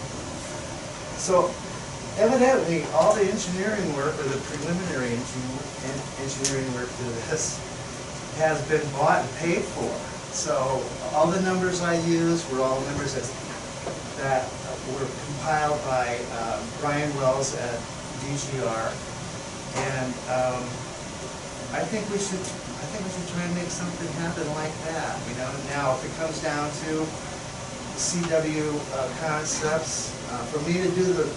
[1.17, 1.50] so
[2.21, 7.58] evidently, all the engineering work, or the preliminary engi- engineering work to this
[8.38, 9.89] has been bought and paid for.
[10.36, 13.26] So all the numbers I use were all numbers that,
[14.21, 14.43] that
[14.93, 17.80] were compiled by um, Brian Wells at
[18.21, 19.14] DGR.
[19.75, 20.63] And um,
[21.75, 25.19] I think we should, I think we should try and make something happen like that,
[25.27, 25.51] you know?
[25.75, 27.03] Now, if it comes down to
[27.99, 31.27] CW uh, concepts, uh, for me to do the,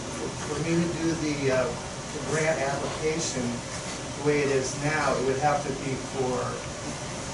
[0.47, 5.25] for me to do the, uh, the grant application the way it is now, it
[5.27, 6.39] would have to be for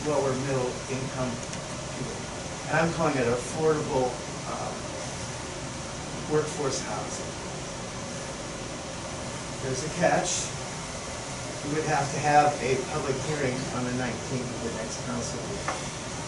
[0.08, 1.32] lower middle income
[1.96, 2.16] people.
[2.68, 4.08] And I'm calling it affordable
[4.48, 4.74] um,
[6.32, 7.30] workforce housing.
[9.64, 10.63] There's a catch.
[11.68, 15.40] We would have to have a public hearing on the 19th of the next council
[15.48, 15.80] meeting.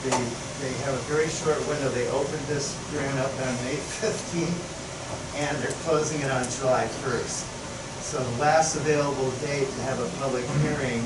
[0.08, 0.16] They,
[0.64, 1.88] they have a very short window.
[1.92, 4.60] They opened this grant up on May 15th,
[5.36, 7.44] and they're closing it on July 1st.
[8.00, 11.02] So the last available date to have a public hearing,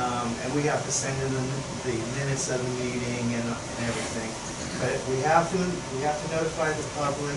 [0.00, 1.44] um, and we have to send in the
[1.82, 4.30] the minutes of the meeting and and everything.
[4.78, 5.58] But we have to,
[5.98, 7.34] we have to notify the public,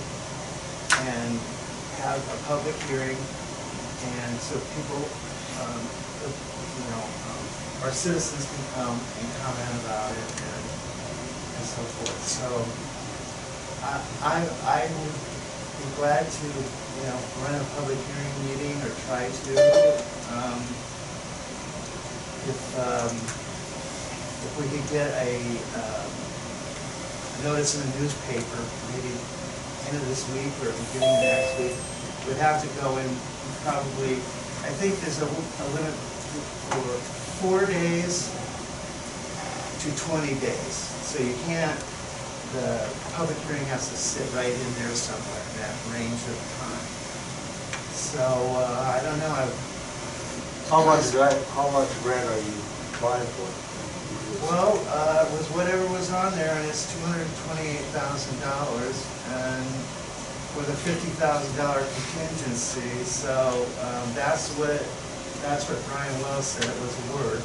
[1.10, 1.34] and
[2.06, 5.01] have a public hearing, and so people,
[5.65, 5.82] um,
[6.25, 7.43] you know, um,
[7.84, 10.63] our citizens can come and comment about it and,
[11.58, 12.21] and so forth.
[12.25, 12.47] So
[13.86, 15.17] I, I, I would
[15.82, 19.51] be glad to, you know, run a public hearing meeting or try to.
[20.34, 20.62] Um,
[22.45, 23.10] If, um,
[24.45, 25.41] if we could get a,
[25.82, 26.10] um,
[27.41, 28.62] notice in the newspaper,
[28.93, 29.10] maybe
[29.89, 31.73] end of this week or beginning of next week,
[32.30, 33.10] we'd have to go in
[33.65, 34.21] probably,
[34.65, 35.93] I think there's a, a limit
[36.73, 36.82] for
[37.45, 38.34] four days
[39.86, 40.75] to twenty days.
[41.06, 41.78] So you can't,
[42.58, 42.82] the
[43.13, 46.86] public hearing has to sit right in there somewhere, in that range of time.
[47.93, 52.58] So, uh, I don't know, I- How much grant, how much grant are you
[52.97, 53.47] applying for?
[54.49, 58.97] well, uh, it was whatever was on there, and it's two hundred twenty-eight thousand dollars,
[59.30, 59.65] and
[60.55, 64.79] with a fifty thousand dollar contingency, so, um, that's what,
[65.43, 67.43] that's what Brian Wells said it was worth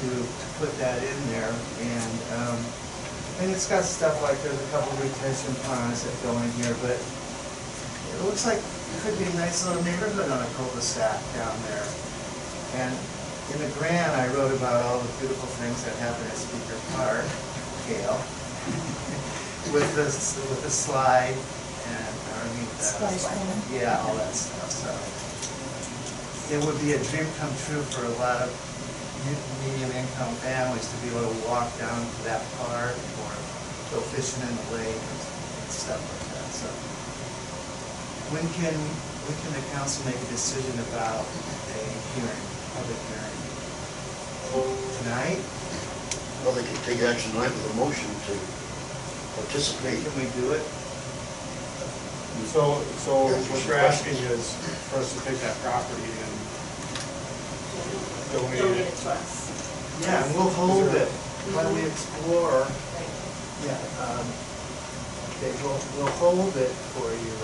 [0.00, 2.58] to, to put that in there, and, um,
[3.44, 6.96] and it's got stuff like, there's a couple retention ponds that go in here, but
[6.96, 11.86] it looks like it could be a nice little neighborhood on a cul-de-sac down there.
[12.80, 12.92] And
[13.52, 17.28] in the grant, I wrote about all the beautiful things that happen at Speaker Park,
[17.84, 18.16] Gail,
[19.76, 20.08] with the,
[20.48, 21.36] with the slide
[21.88, 22.71] and, I mean, the.
[22.82, 23.62] Splash pad.
[23.70, 24.90] Yeah, all that stuff, so.
[26.50, 28.50] It would be a dream come true for a lot of
[29.62, 33.30] medium-income families to be able to walk down to that park or
[33.94, 35.20] go fishing in the lake and
[35.70, 36.66] stuff like that, so.
[38.34, 41.78] When can, when can the council make a decision about a
[42.18, 43.38] hearing, public hearing?
[45.06, 45.40] Tonight?
[46.42, 48.34] Well, they could take action tonight with a motion to
[49.38, 50.02] participate.
[50.02, 50.66] Can we do it?
[52.52, 54.52] So, so what you're asking is
[54.92, 56.32] for us to take that property and
[58.32, 58.92] donate Donate it.
[58.92, 59.48] it to us.
[60.04, 61.08] Yeah, and we'll hold it
[61.56, 62.64] while we explore.
[63.64, 64.26] Yeah, um,
[65.38, 67.36] okay, we'll, we'll hold it for you,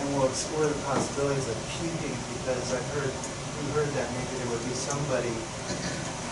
[0.00, 4.50] and we'll explore the possibilities of keeping, because I heard, we heard that maybe there
[4.54, 5.34] would be somebody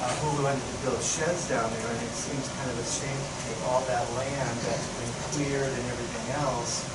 [0.00, 3.18] uh, who wanted to build sheds down there, and it seems kind of a shame
[3.20, 6.86] to take all that land that's been cleared and everything else,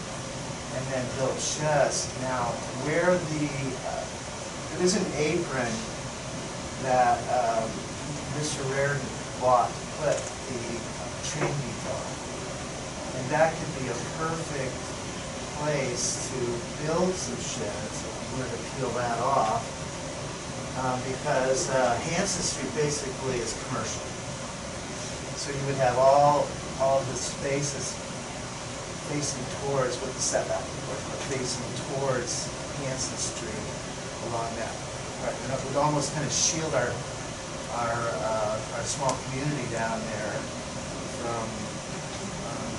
[0.78, 2.06] and then build sheds.
[2.22, 2.54] Now,
[2.86, 3.46] where the,
[3.90, 4.06] uh,
[4.78, 5.74] there's an apron
[6.86, 7.66] that um,
[8.38, 8.62] Mr.
[8.70, 9.02] Reardon
[9.42, 10.18] bought to put
[10.54, 10.62] the
[11.26, 12.14] train depot on.
[13.18, 14.78] And that could be a perfect
[15.58, 16.40] place to
[16.86, 19.66] build some sheds, if we were to peel that off.
[20.86, 24.06] um, Because uh, Hanson Street basically is commercial.
[25.42, 26.46] So you would have all,
[26.80, 27.98] all the spaces
[29.10, 31.00] facing towards, with the setback, but
[31.32, 31.64] facing
[31.96, 32.48] towards
[32.84, 33.66] Hanson Street
[34.30, 34.74] along that.
[35.24, 35.34] part.
[35.34, 36.92] And it would almost kind of shield our,
[37.80, 40.36] our, uh, our small community down there
[41.24, 41.48] from
[42.52, 42.72] um,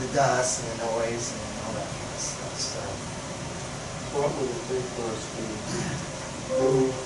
[0.00, 2.80] the dust and the noise and all that kind of stuff, so.
[4.16, 5.42] What would it take for us to
[6.64, 6.96] move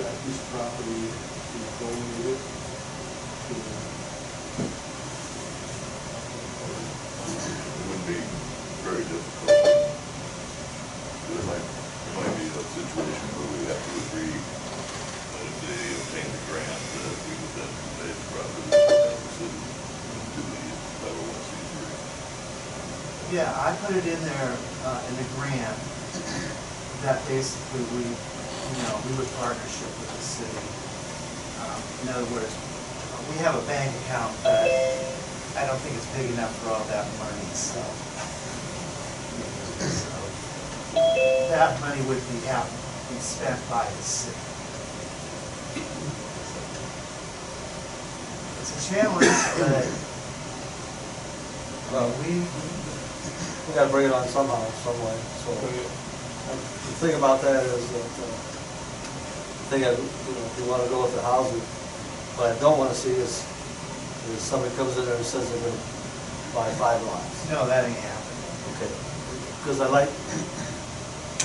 [0.00, 3.54] that piece of property to donate it to?
[7.36, 8.16] It wouldn't be
[8.88, 9.54] very difficult.
[11.30, 11.66] There might,
[12.18, 16.80] might be a situation where we have to agree that if they obtain the grant,
[17.02, 20.62] that we would then convey the property as a city to the
[21.06, 21.50] oh one C.
[23.34, 24.52] Yeah, I put it in there,
[24.86, 25.78] uh, in the grant,
[27.06, 30.66] that basically we, you know, we would partnership with the city.
[31.62, 32.54] Um, In other words,
[33.30, 34.70] we have a bank account, but
[35.58, 37.82] I don't think it's big enough for all that money, so.
[39.80, 40.98] So,
[41.50, 42.68] That money would be, have,
[43.08, 44.36] be spent by the city.
[48.60, 49.86] It's a challenge, but,
[51.92, 55.54] Well, we, we gotta bring it on somehow, some way, so.
[55.54, 60.86] The thing about that is that, uh, the thing, I- you know, if you wanna
[60.88, 61.60] go with the housing,
[62.38, 63.44] what I don't wanna see is,
[64.34, 65.76] is somebody comes in there and says they're gonna
[66.54, 67.50] buy five lots.
[67.50, 68.40] no, that ain't happening.
[68.74, 68.90] Okay,
[69.66, 70.06] because I like,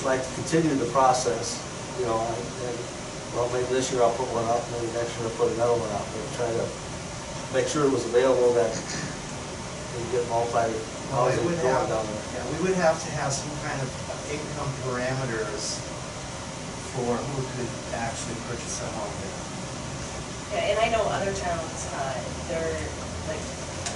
[0.05, 1.57] like to continue the process,
[1.97, 2.77] you know, and, and,
[3.33, 5.89] well, maybe this year I'll put one up, maybe next year I'll put another one
[5.97, 6.65] up, but try to
[7.57, 8.69] make sure it was available that
[9.97, 10.69] we get multi,
[11.09, 12.21] Well, we would have, down there.
[12.37, 13.89] yeah, we would have to have some kind of
[14.29, 15.81] income parameters
[16.93, 19.41] for who could actually purchase a home there.
[20.61, 22.21] Yeah, and I know other towns, uh,
[22.53, 22.69] they're
[23.25, 23.41] like,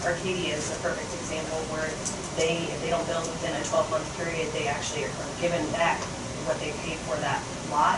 [0.05, 1.89] Arcadia is a perfect example where
[2.37, 5.97] they, if they don't build within a twelve-month period, they actually are given back
[6.45, 7.41] what they paid for that
[7.73, 7.97] lot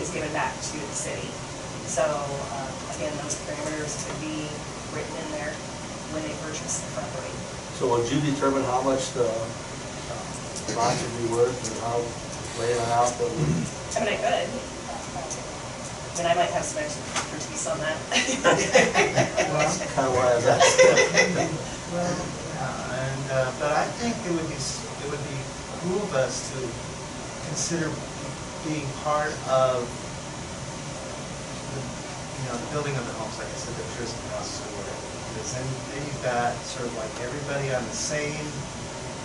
[0.00, 1.28] is given back to the city.
[1.84, 4.48] So, uh, again, those parameters could be
[4.96, 5.52] written in there
[6.16, 7.36] when they purchase the property.
[7.76, 12.00] So would you determine how much the uh, lots would be worth and how,
[12.64, 13.44] lay it out that we
[13.92, 14.71] I mean, I could.
[16.12, 17.96] I mean, I might have some expertise on that.
[19.52, 21.52] Well, kind of why I was asking.
[21.92, 22.16] Well,
[22.56, 25.38] yeah, and, uh, but I think it would be, it would be
[25.84, 26.60] cool of us to
[27.52, 27.92] consider
[28.64, 29.84] being part of,
[31.72, 34.72] the, you know, the building of the homes, like I said, the Tristan houses or
[34.80, 35.04] whatever.
[35.36, 38.48] Because then, then you've got sort of like everybody on the same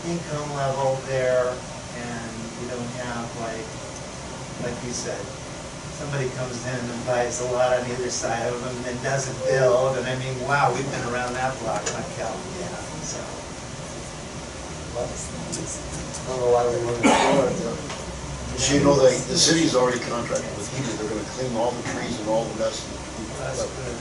[0.07, 3.67] income level there, and you don't have like,
[4.67, 5.19] like you said,
[5.97, 9.97] somebody comes in and buys a lot on either side of them and doesn't build,
[9.97, 12.69] and I mean, wow, we've been around that block, like Calvin, yeah,
[13.01, 13.17] so.
[14.97, 15.01] I
[16.29, 17.77] don't know why we wouldn't explore it, but
[18.61, 21.85] So you know, the, the city's already contracted with Healy, they're gonna clean all the
[21.93, 22.77] trees and all the mess.
[23.41, 23.97] that's good.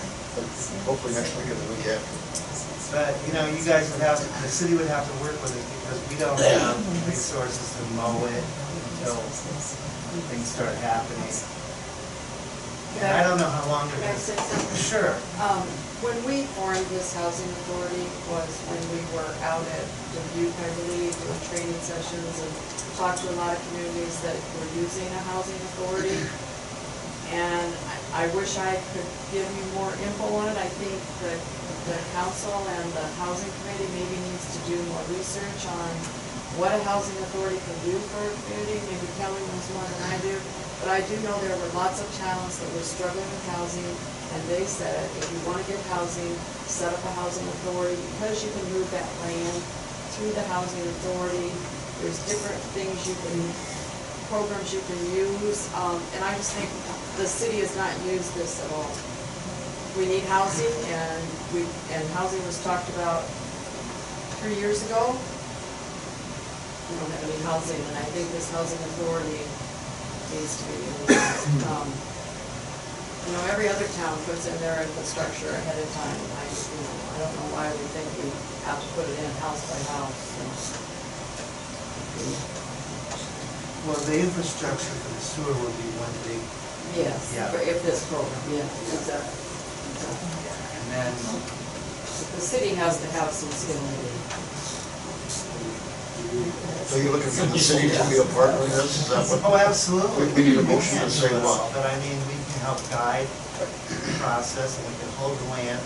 [0.84, 2.12] Hopefully next week or the week after.
[2.92, 5.64] But, you know, you guys would have, the city would have to work with it
[5.80, 6.76] because we don't have
[7.08, 8.44] resources to mow it
[9.00, 9.16] until
[10.28, 11.32] things start happening.
[12.96, 14.18] And I don't know how long Can I gonna.
[14.18, 14.76] say something?
[14.80, 15.12] Sure.
[15.42, 15.64] Um,
[16.00, 19.84] when we formed this housing authority was when we were out at
[20.16, 22.52] Dubuque, I believe, doing training sessions and
[22.96, 26.16] talked to a lot of communities that were using a housing authority.
[27.36, 27.68] And
[28.16, 30.56] I, I wish I could give you more info on it.
[30.56, 31.32] I think the,
[31.92, 35.92] the council and the housing committee maybe needs to do more research on
[36.56, 38.80] what a housing authority can do for a community.
[38.88, 40.34] Maybe Kelly knows more than I do.
[40.80, 43.88] But I do know there were lots of towns that were struggling with housing,
[44.36, 46.34] and they said, if you want to get housing,
[46.68, 49.56] set up a housing authority, because you can move that land
[50.14, 51.48] through the housing authority.
[52.04, 53.40] There's different things you can,
[54.28, 56.68] programs you can use, um, and I just think
[57.16, 58.92] the city has not used this at all.
[59.96, 61.24] We need housing, and
[61.56, 61.64] we,
[61.96, 63.24] and housing was talked about
[64.44, 65.16] three years ago.
[65.16, 69.40] We don't have any housing, and I think this housing authority
[70.34, 71.66] needs to be used.
[71.70, 71.88] Um,
[73.26, 76.94] You know, every other town puts in their infrastructure ahead of time, I, you know,
[77.10, 78.30] I don't know why we think we
[78.70, 80.46] have to put it in house by house, so.
[83.86, 86.38] Well, the infrastructure for the sewer will be one big,
[86.94, 87.50] Yes, Yeah.
[87.50, 88.62] for- if this program, yeah,
[88.94, 89.26] exactly.
[89.90, 90.30] exactly.
[90.78, 91.12] and then,
[92.36, 94.22] The city has to have some skin in the game.
[96.86, 99.40] So you're looking for the city to be a partner in this, is that what?
[99.42, 100.26] oh, absolutely.
[100.26, 101.72] We- we need a motion to say do what?
[101.74, 103.26] But I mean, we can help guide
[103.58, 103.66] the
[104.22, 105.80] process, and we can hold the land,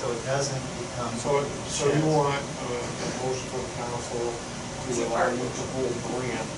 [0.00, 1.12] so it doesn't become.
[1.20, 5.90] So, so you want uh, a motion from the council to allow you to hold
[5.92, 6.48] the grant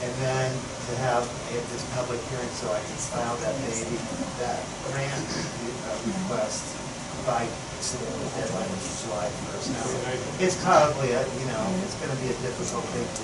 [0.00, 0.48] And then
[0.88, 4.00] to have at this public hearing, so I can file that baby,
[4.40, 6.64] that grant uh, request
[7.26, 7.46] by,
[7.80, 9.72] so the deadline is July first.
[9.72, 9.86] Now,
[10.44, 13.22] it's probably, a you know, it's gonna be a difficult thing to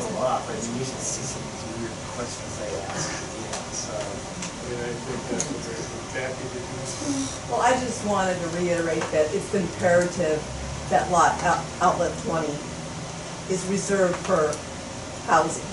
[0.00, 0.44] pull off.
[0.48, 3.94] I mean, you should see some of these weird questions they ask, you know, so.
[3.94, 6.62] I mean, I think that's a very, Jackie, did?
[7.50, 10.40] Well, I just wanted to reiterate that it's imperative
[10.90, 12.54] that lot out- outlet twenty
[13.50, 14.54] is reserved for
[15.26, 15.64] housing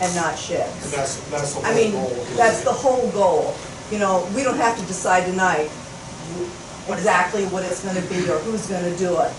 [0.00, 0.90] and not sheds.
[0.92, 2.08] That's, that's the I mean, goal.
[2.36, 3.54] that's the whole goal.
[3.90, 5.68] You know, we don't have to decide tonight
[6.88, 9.32] exactly what it's gonna be or who's gonna do it.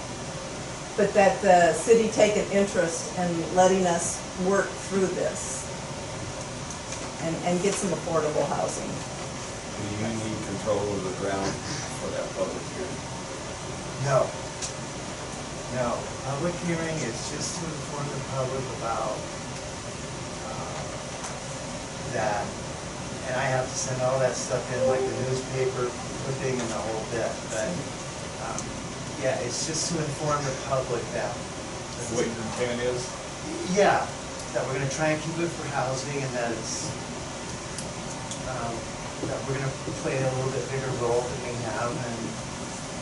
[0.95, 5.65] But that the city take an interest in letting us work through this
[7.23, 8.87] and, and get some affordable housing.
[8.87, 11.51] Do you need control of the ground
[11.99, 12.99] for that public hearing?
[14.05, 14.29] No.
[15.73, 15.97] No,
[16.29, 19.17] public hearing is just to inform the public about
[20.45, 22.45] uh, that.
[23.27, 25.87] And I have to send all that stuff in, like the newspaper
[26.23, 27.71] clipping and the whole bit, but,
[28.47, 28.59] um,
[29.23, 31.31] yeah, it's just to inform the public that.
[32.11, 33.01] what your intent is.
[33.71, 34.03] Yeah,
[34.53, 36.91] that we're gonna try and keep it for housing and that it's,
[38.51, 38.75] um,
[39.31, 39.71] that we're gonna
[40.03, 42.19] play a little bit bigger role than we have and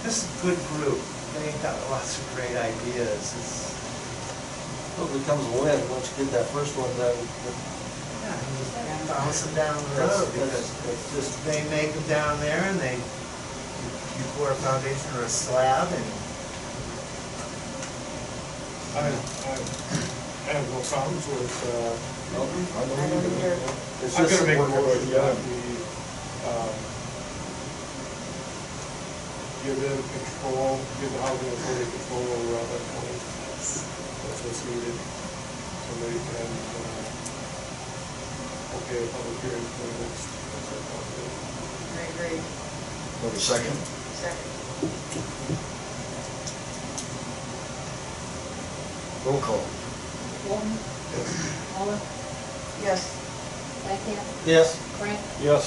[0.06, 1.02] this is a good group.
[1.34, 3.34] They've got lots of great ideas.
[3.38, 3.72] It's,
[4.98, 7.16] Hopefully it becomes a win, once you get that first one done.
[9.12, 10.72] Yeah, and just bounce them down the road because
[11.16, 15.88] just, they make them down there and they, you pour a foundation or a slab
[15.92, 16.06] and
[18.92, 19.56] I, I,
[20.52, 21.96] I have no problems with, uh,
[22.36, 23.56] no, I don't either.
[24.04, 25.32] It's I'm just gonna make a work motion together.
[25.32, 25.80] that we,
[26.44, 26.74] um,
[29.64, 33.16] give them control, give the housing authority control over all that money.
[33.16, 36.91] That's what's needed, so they can, uh,
[38.86, 40.26] okay, a public hearing for the next.
[41.98, 42.38] I agree.
[42.38, 43.78] Have a second?
[44.18, 44.50] Second.
[49.26, 49.64] Roll call.
[50.50, 50.74] Walton,
[51.78, 52.00] Muller,
[52.82, 53.02] Yes.
[53.86, 54.76] Stankham, Yes.
[54.98, 55.64] Frank, Yes.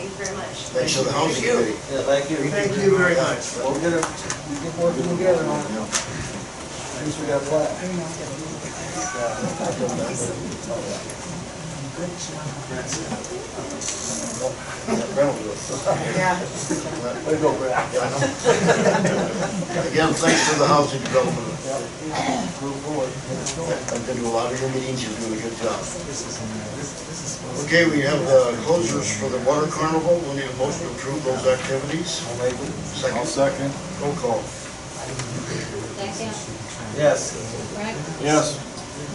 [0.00, 0.56] Thank you very much.
[0.72, 1.76] Thanks to the housing committee.
[1.92, 2.36] Yeah, thank you.
[2.48, 3.44] Thank you very much.
[3.60, 4.04] We'll get it, we
[4.64, 5.66] keep working together on it.
[5.76, 7.68] At least we got a plan.
[9.20, 9.36] Yeah.
[12.00, 12.06] Way
[17.28, 17.84] to go, Brad.
[19.92, 21.44] Again, thanks to the housing development.
[22.64, 23.12] Move forward.
[23.92, 25.76] I've been to a lot of your meetings, you're doing a good job.
[27.68, 31.22] Okay, we have the closures for the water carnival, we need a motion to approve
[31.24, 32.24] those activities.
[32.40, 32.48] I'll.
[32.48, 33.70] I'll Second, second.
[34.00, 34.40] roll call.
[36.00, 36.32] Stankham,
[36.96, 37.36] Yes.
[37.76, 38.56] Frank, Yes.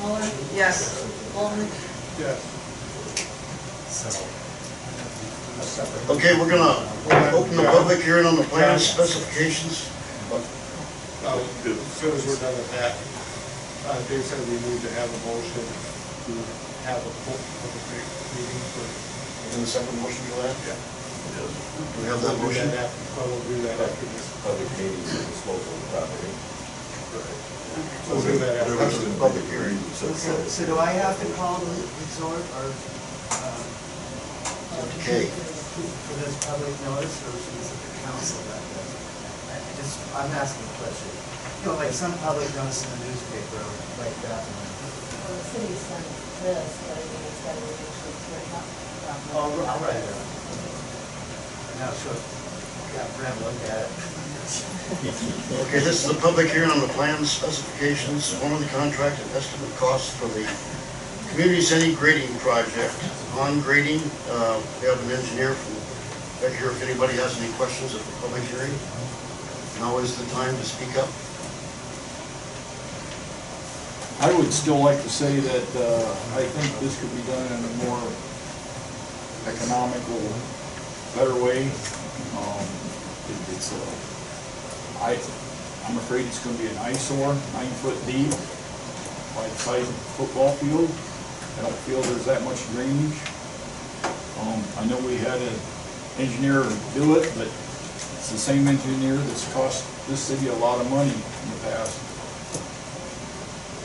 [0.04, 1.02] Muller, Yes.
[1.34, 1.68] Walton,
[2.20, 2.55] Yes.
[6.12, 6.84] Okay, we're gonna
[7.32, 9.88] open the public hearing on the plan specifications.
[11.24, 12.91] Uh, As soon as we're done with that,
[13.88, 15.64] uh, Dave said we need to have a motion
[16.28, 16.34] to
[16.91, 17.84] have a full public
[18.36, 18.84] meeting for.
[19.56, 20.56] In the second motion to that?
[20.68, 20.76] Yeah.
[20.76, 21.48] Do
[22.04, 22.68] we have that We'll do motion?
[22.76, 24.26] that af- Well, we'll do that after this.
[24.43, 26.32] Public meetings and disposal of property.
[28.12, 29.08] We'll do that after That's this.
[29.08, 29.80] the public hearing.
[29.96, 31.74] So, so do I have to call the
[32.06, 32.70] resort or,
[34.76, 35.32] Okay.
[35.32, 39.04] for this public notice, or is it the council that does it?
[39.48, 41.12] I I just, I'm asking a question.
[41.64, 43.64] You know, like some public notice in the newspaper,
[44.04, 44.44] like that.
[44.44, 46.04] well, the city sent
[46.44, 48.68] this, but I think it's gotta be actually written up.
[49.32, 50.18] Oh, I'll write it.
[51.80, 52.20] Now, sure,
[52.96, 53.92] yeah, Brent, look at it.
[55.66, 59.32] Okay, this is a public hearing on the plan specifications, form of the contract and
[59.34, 60.46] estimate costs for the
[61.36, 62.96] community center grading project.
[63.36, 64.00] On grading,
[64.32, 65.76] uh, we have an engineer from
[66.40, 68.72] back here, if anybody has any questions at the public hearing.
[69.84, 71.12] Now is the time to speak up.
[74.24, 77.60] I would still like to say that, uh, I think this could be done in
[77.68, 78.00] a more
[79.52, 80.24] economical,
[81.20, 81.68] better way.
[82.40, 82.64] Um,
[83.28, 85.20] it- It's, uh, I,
[85.84, 90.90] I'm afraid it's gonna be an eyesore, nine foot deep, the size a football field.
[91.58, 93.16] I don't feel there's that much drainage.
[94.43, 95.56] Um, I know we had an
[96.20, 100.89] engineer do it, but it's the same engineer that's cost this city a lot of
[100.91, 101.95] money in the past.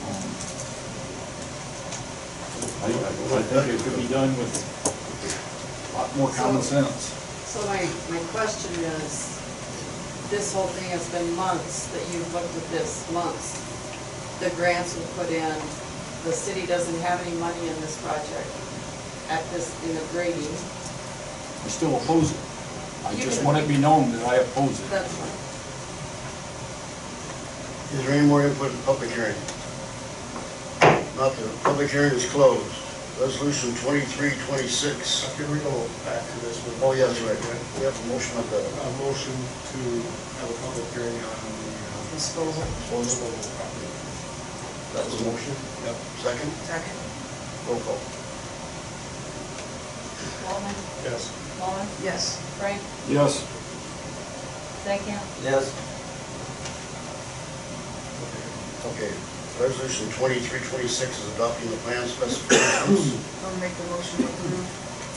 [0.02, 0.30] Um,
[2.82, 4.50] I, I I think it could be done with
[5.94, 7.14] a lot more common sense.
[7.46, 9.38] So my, my question is,
[10.30, 13.58] this whole thing has been months that you've looked at this, months.
[14.40, 15.54] The grants were put in,
[16.24, 18.46] the city doesn't have any money in this project
[19.30, 20.42] at this, in the grading.
[21.64, 22.38] I still oppose it.
[23.06, 24.90] I You just can- want it to be known that I oppose it.
[24.90, 25.36] That's fine.
[27.98, 29.34] Is there any more input in the public hearing?
[31.16, 32.64] Not the public hearing is closed.
[33.20, 35.28] Resolution twenty-three twenty-six.
[35.36, 36.76] Can we go back to this one?
[36.80, 37.36] Oh, yes, right.
[37.76, 39.80] We have a motion of the A motion to
[40.40, 42.64] have a public hearing on the uh, Disposal.
[42.64, 43.79] disposal of property.
[44.94, 45.54] That was a motion?
[45.86, 45.96] Yep.
[46.22, 46.50] Second?
[46.66, 46.96] Second.
[47.68, 48.00] Roll call.
[50.44, 50.74] Walton,
[51.04, 51.30] Yes.
[51.58, 52.38] Muller, Yes.
[52.58, 53.44] Frank, Yes,
[54.82, 55.70] Stankham, Yes.
[58.90, 59.12] Okay.
[59.60, 63.20] Resolution twenty-three twenty-six is adopting the plan specifications.
[63.44, 64.66] I'll make the motion to approve.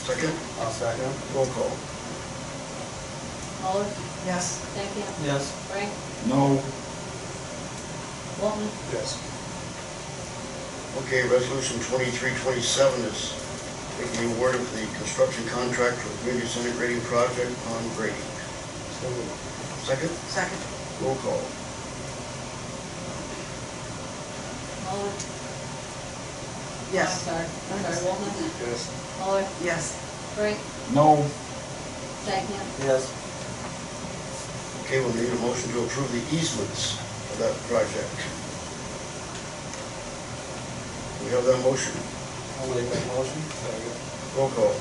[0.04, 0.32] Second?
[0.60, 1.12] I'll second.
[1.34, 1.72] Roll call.
[3.64, 3.86] Muller,
[4.26, 4.60] Yes.
[4.76, 5.50] Stankham, Yes.
[5.72, 5.90] Frank,
[6.28, 6.60] no,
[8.40, 9.16] Walton, Yes.
[11.02, 13.34] Okay, resolution twenty-three twenty-seven is
[13.98, 18.22] making the award of the construction contract for the community center grading project on grading.
[19.02, 19.34] So moved.
[19.84, 20.10] Second?
[20.30, 20.58] Second.
[21.02, 21.42] Roll call.
[24.86, 25.12] Muller,
[26.94, 27.26] Yes.
[27.26, 28.80] I'm sorry, I'm sorry, Walton, Yes.
[29.18, 29.82] Muller, Yes.
[30.38, 30.58] Frank,
[30.94, 31.26] no,
[32.86, 33.10] Yes.
[34.84, 36.98] Okay, we'll need a motion to approve the easements
[37.32, 38.08] of that project.
[41.24, 41.96] We have that motion.
[42.60, 43.40] I'll make that motion.
[44.36, 44.74] Roll call.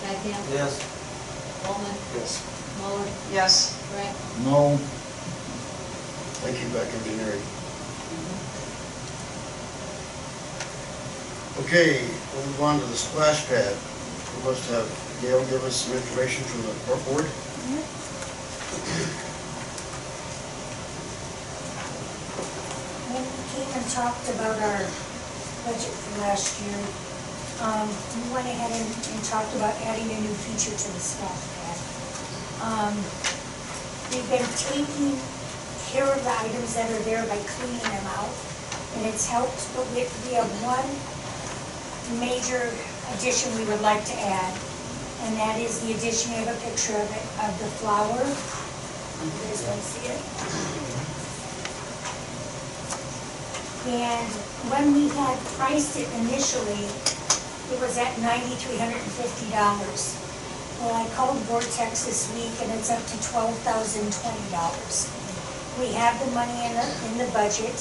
[0.00, 0.80] Stankham, Yes.
[1.66, 2.42] Walton, Yes.
[2.80, 3.74] Muller, Yes.
[3.92, 4.16] Frank,
[4.46, 4.78] no,
[6.40, 7.42] Thank you, Beck Engineering.
[11.60, 12.00] Okay,
[12.32, 13.76] we'll move on to the splash pad.
[14.38, 14.88] We must have
[15.20, 17.26] Gail give us some information from the park board.
[23.10, 25.09] When we came and talked about our
[25.64, 26.80] budget for last year,
[27.60, 31.44] um, we went ahead and, and talked about adding a new feature to the splash
[31.60, 31.78] pad.
[32.64, 32.94] Um,
[34.08, 35.12] we've been taking
[35.92, 38.32] care of the items that are there by cleaning them out,
[38.96, 40.88] and it's helped, but we, have one
[42.18, 42.72] major
[43.16, 44.54] addition we would like to add,
[45.28, 48.24] and that is the addition, have a picture of it, of the flower.
[49.20, 50.79] You guys want to see it?
[53.88, 54.28] And
[54.68, 56.84] when we had priced it initially,
[57.72, 60.20] it was at ninety-three hundred and fifty dollars.
[60.80, 65.08] Well, I called Vortex this week and it's up to twelve thousand twenty dollars.
[65.80, 67.72] We have the money in the, in the budget,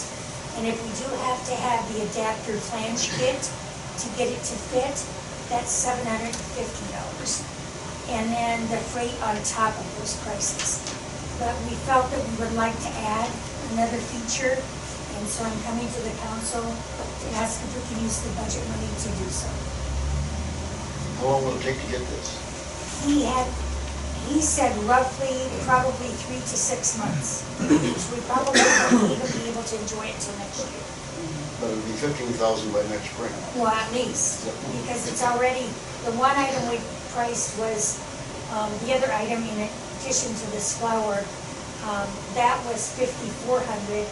[0.56, 4.56] and if we do have to have the adapter flange kit to get it to
[4.72, 4.96] fit,
[5.52, 7.44] that's seven hundred and fifty dollars.
[8.08, 10.80] And then the freight on top of those prices.
[11.44, 13.28] But we felt that we would like to add
[13.76, 14.56] another feature,
[15.20, 18.64] and so I'm coming to the council to ask if we can use the budget
[18.72, 19.52] money to do so.
[21.20, 22.40] How long will it take to get this?
[23.04, 23.44] He had,
[24.32, 25.36] he said roughly,
[25.68, 27.44] probably three to six months.
[27.60, 30.88] So we probably won't even be able to enjoy it till next year.
[31.60, 33.36] But it'll be fifteen thousand by next spring.
[33.60, 34.48] Well, at least,
[34.80, 35.68] because it's already,
[36.08, 36.80] the one item we
[37.12, 38.00] priced was,
[38.56, 41.20] um, the other item in addition to this flower,
[41.92, 42.08] um,
[42.40, 44.08] that was fifty-four hundred,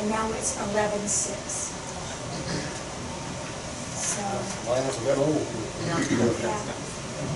[0.00, 1.72] and now it's eleven-six.
[3.96, 4.22] So,
[4.70, 5.40] Line up, we got old.
[5.86, 6.60] yeah.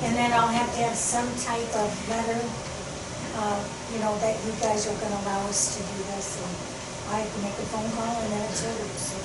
[0.05, 2.41] And then I'll have to have some type of letter,
[3.39, 3.61] uh,
[3.93, 6.53] you know, that you guys are gonna allow us to do this, and
[7.15, 8.89] I have to make a phone call and then it's over.
[8.99, 9.17] so.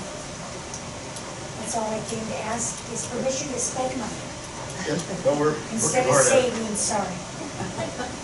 [1.60, 4.22] That's all I came to ask, is permission to spend money,
[4.88, 7.16] Yes, well, we're instead of hard at it, saving, sorry.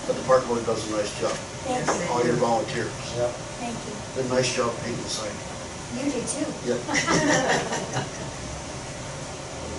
[0.08, 1.32] But the park board does a nice job.
[1.68, 3.28] Thank you, All your volunteers, Yeah.
[3.60, 3.94] thank you.
[4.16, 5.32] did a nice job painting the sign.
[5.98, 6.48] You did too.
[6.66, 6.80] Yep.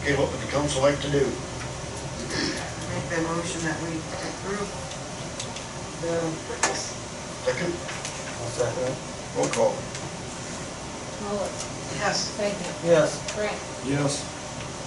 [0.01, 1.21] Okay, what would the council like to do?
[1.21, 4.69] Make the motion that we approve
[6.01, 6.15] the
[7.45, 8.97] Second, I'll second it.
[9.37, 9.75] roll call.
[11.27, 11.51] Muller,
[11.99, 12.31] Yes.
[12.39, 13.19] Stankin, Yes.
[13.35, 14.25] Grant, Yes.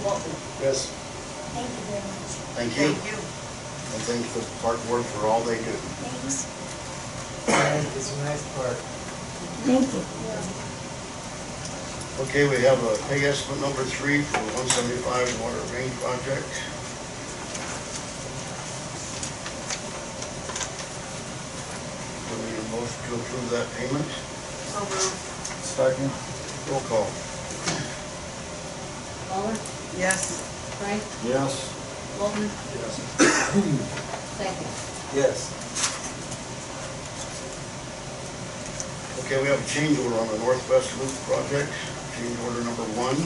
[0.03, 0.31] Walton.
[0.63, 0.87] Yes.
[1.53, 2.31] Thank you very much.
[2.55, 3.17] Thank you, Thank you.
[3.93, 5.75] And thank the park board for all they do.
[6.11, 6.47] Thanks.
[7.97, 8.77] It's a nice park.
[9.67, 10.01] Thank you.
[12.25, 16.47] Okay, we have a pay estimate number three for one seventy-five water main project.
[22.27, 24.05] Do we need a motion to approve that payment?
[24.71, 25.17] So moved.
[25.65, 26.11] Second.
[26.69, 27.07] Roll call.
[29.29, 29.57] Muller,
[29.97, 30.41] Yes.
[30.79, 31.80] Frank, Yes.
[32.21, 32.43] Walton,
[32.77, 32.93] Yes.
[34.37, 34.69] Stankin.
[35.17, 35.49] Yes.
[39.25, 41.73] Okay, we have a change order on the Northwest Loop project,
[42.13, 43.17] change order number one.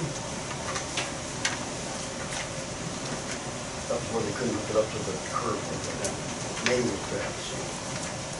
[3.92, 7.60] That's where they couldn't hook it up to the curb, the main was bad, so.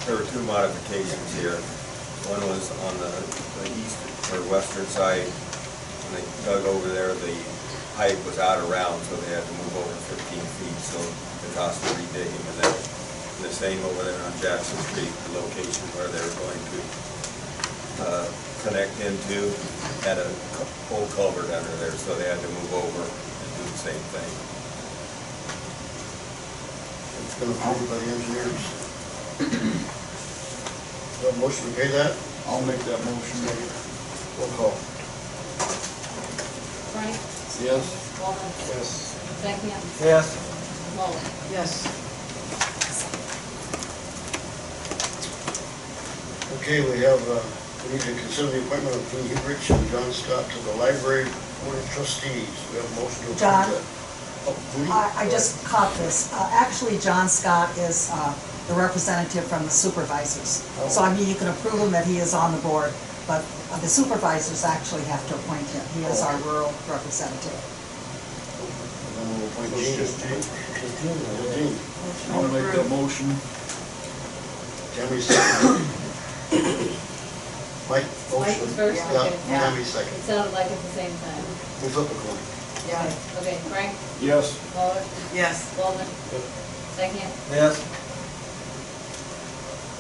[0.08, 1.60] There were two modifications here.
[2.32, 3.12] One was on the,
[3.60, 4.00] the east
[4.32, 7.36] or western side, when they dug over there, the
[7.96, 11.52] pipe was out of round, so they had to move over fifteen feet, so it
[11.56, 12.44] cost to redigging.
[12.52, 12.74] And then
[13.44, 16.80] the same over there on Jackson Street, the location where they were going to,
[18.04, 18.26] uh,
[18.68, 19.48] connect into,
[20.04, 20.28] had a
[20.58, 24.04] cu- full culvert under there, so they had to move over and do the same
[24.12, 24.32] thing.
[27.24, 28.64] It's been approved by the engineers.
[31.22, 32.12] Do a motion to pay that?
[32.48, 33.40] I'll make that motion.
[34.40, 34.76] Roll call.
[36.92, 37.16] Frank,
[37.62, 38.20] Yes.
[38.22, 39.16] Walton, Yes.
[39.42, 39.72] Stankin,
[40.04, 40.36] Yes.
[40.96, 41.20] Muller.
[41.52, 41.88] Yes.
[46.60, 47.40] Okay, we have, uh,
[47.88, 51.26] we need to consider the appointment of Dean Hubrich and John Scott to the library
[51.64, 52.48] board of trustees.
[52.72, 53.72] We have a motion to approve John?
[53.72, 53.82] that.
[54.48, 54.92] Oh, Judy?
[54.92, 56.32] I, I just caught this.
[56.34, 58.34] Uh, Actually, John Scott is uh,
[58.68, 60.64] the representative from the supervisors.
[60.92, 62.92] So I mean, you can approve him that he is on the board,
[63.28, 65.84] but uh, the supervisors actually have to appoint him.
[65.98, 67.58] He is our rural representative.
[68.62, 70.06] And then we'll appoint Jean.
[70.06, 71.74] Jean.
[72.32, 73.28] I'll make that motion.
[74.96, 75.82] Tammy second.
[77.90, 78.40] Mike, motion.
[78.42, 79.38] Mike was first, Yeah, okay.
[79.48, 80.18] Tammy It second.
[80.24, 81.44] sounded like at the same time.
[81.84, 82.40] We flip a coin.
[82.88, 83.02] Yeah.
[83.42, 84.54] Okay, Frank, Yes.
[84.76, 85.04] Muller,
[85.34, 85.66] Yes.
[85.78, 86.06] Walton,
[86.96, 87.82] Stankin, Yes.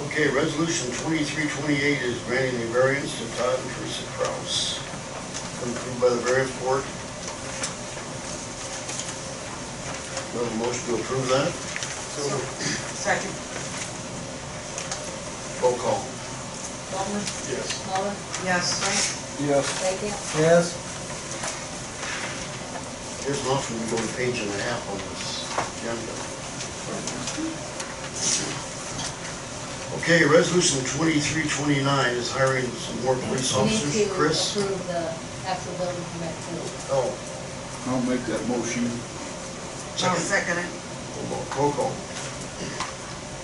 [0.03, 4.79] Okay, resolution twenty-three twenty-eight is granting a variance to Todd and Teresa Kraus.
[5.63, 6.83] Approved by the variance board.
[10.31, 11.47] Do I have a motion to approve that?
[12.99, 13.31] Second.
[15.63, 16.03] Roll call.
[16.91, 17.67] Baldwin, Yes.
[17.87, 18.65] Muller, Yes.
[18.83, 19.03] Frank,
[19.49, 19.65] Yes.
[19.79, 20.13] Stankham.
[20.39, 20.63] Yes.
[23.25, 25.47] Here's an option to go to page and a half on this
[25.79, 26.13] agenda.
[29.97, 34.07] Okay, resolution twenty-three twenty-nine is hiring some more police We need officers.
[34.07, 34.55] to Chris?
[34.55, 35.01] approve the
[35.47, 36.61] actual building permit too.
[36.93, 37.09] Oh,
[37.87, 38.85] I'll make that motion.
[40.03, 40.65] I'll second it.
[41.57, 41.91] roll call.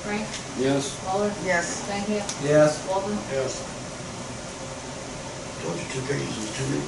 [0.03, 0.27] Frank,
[0.59, 0.97] Yes.
[1.05, 1.81] Muller, Yes.
[1.85, 2.77] Stankham, Yes.
[2.85, 3.17] Baldwin.
[3.31, 3.61] Yes.
[5.63, 6.83] Told you two pages was too many.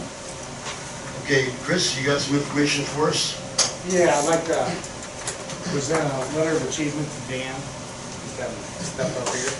[1.24, 3.36] Okay, Chris, you got some information for us?
[3.88, 4.66] Yeah, I'd like to
[5.70, 7.54] present a letter of achievement to Dan.
[7.54, 9.54] He's got to step up here.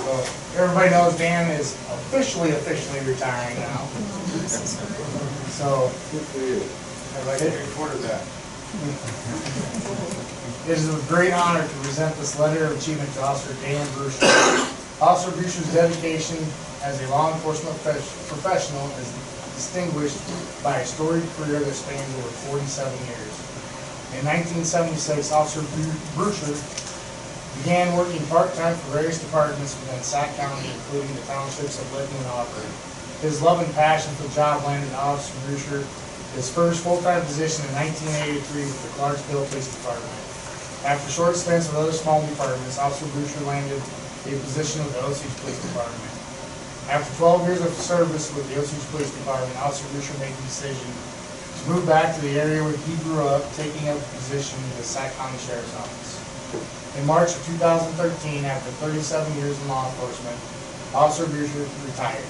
[0.00, 3.84] So, everybody knows Dan is officially, officially retiring now.
[5.52, 6.62] So, Good for you.
[7.20, 8.24] everybody get recorded that.
[10.68, 14.26] It is a great honor to present this letter of achievement to Officer Dan Brewster.
[15.00, 16.38] Officer Brewster's dedication
[16.82, 20.20] as a law enforcement professional is distinguished
[20.62, 23.34] by a storied career that spans over 47 years.
[24.14, 26.54] In 1976, Officer Bru- Brewster
[27.60, 32.28] began working part-time for various departments within Sac County, including the townships of Lytton and
[32.36, 32.70] Auburn.
[33.24, 35.82] His love and passion for the job landed Officer Brewster
[36.36, 40.12] his first full-time position in 1983 with the Clarksville Police Department.
[40.84, 45.32] After short stints with other small departments, Officer Brewster landed a position with the Osage
[45.40, 46.15] Police Department.
[46.86, 50.86] After 12 years of service with the Osage Police Department, Officer Brewster made the decision
[50.86, 54.78] to move back to the area where he grew up, taking up a position with
[54.78, 56.22] the Sac County Sheriff's Office.
[56.94, 59.02] In March of 2013, after 37
[59.34, 60.38] years in law enforcement,
[60.94, 62.22] Officer Brewster retired.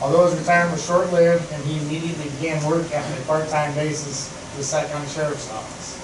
[0.00, 4.56] Although his retirement was short-lived and he immediately began work on a part-time basis with
[4.56, 6.00] the Sac County Sheriff's Office.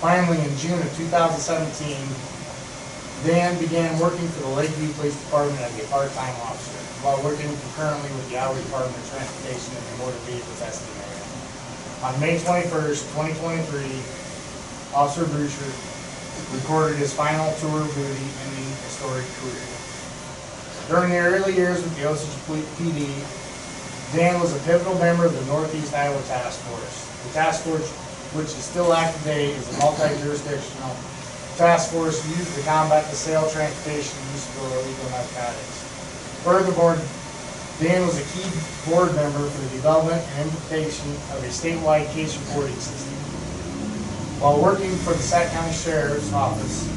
[0.00, 2.00] Finally, in June of 2017,
[3.22, 6.74] Dan began working for the Lakeview Police Department as a part-time officer,
[7.06, 11.22] while working concurrently with the Iowa Department of Transportation and the Motor Vehicle Testing Area.
[12.02, 13.06] On May 21st,
[13.38, 15.70] 2023, Officer Brewster
[16.50, 19.70] recorded his final tour of duty ending a storied career.
[20.90, 22.34] During the early years with the Osage
[22.74, 23.06] PD,
[24.18, 27.06] Dan was a pivotal member of the Northeast Iowa Task Force.
[27.30, 27.86] The task force,
[28.34, 30.90] which is still active today, is a multi-jurisdictional
[31.56, 35.78] task force used to combat the sale, transportation, and use of illegal narcotics.
[36.44, 36.98] Furthermore,
[37.80, 38.46] Dan was a key
[38.88, 43.14] board member for the development and implementation of a statewide case reporting system.
[44.40, 46.88] While working for the Sac County Sheriff's Office,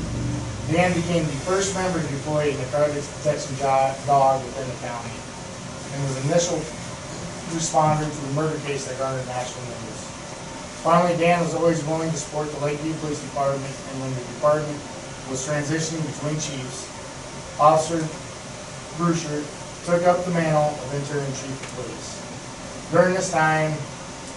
[0.71, 5.13] Dan became the first member to deploy a narcotics detection dog within the county
[5.93, 6.57] and was initial
[7.53, 9.74] responder to a murder case that garnered national.
[10.85, 14.77] Finally, Dan was always willing to support the Lakeview Police Department, and when the department
[15.33, 16.85] was transitioning between chiefs,
[17.57, 18.05] Officer
[18.93, 19.41] Brewster
[19.89, 22.21] took up the mantle of interim chief of police.
[22.93, 23.73] During this time,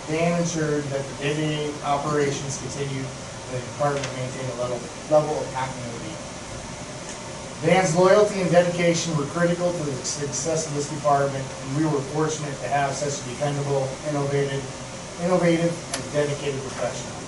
[0.09, 4.81] Dan ensured that the day-to-day operations continued and the department maintained a level,
[5.13, 6.17] level of continuity.
[7.61, 12.01] Dan's loyalty and dedication were critical to the success of this department, and we were
[12.17, 14.65] fortunate to have such a dependable, innovative,
[15.23, 17.19] innovative and dedicated professional.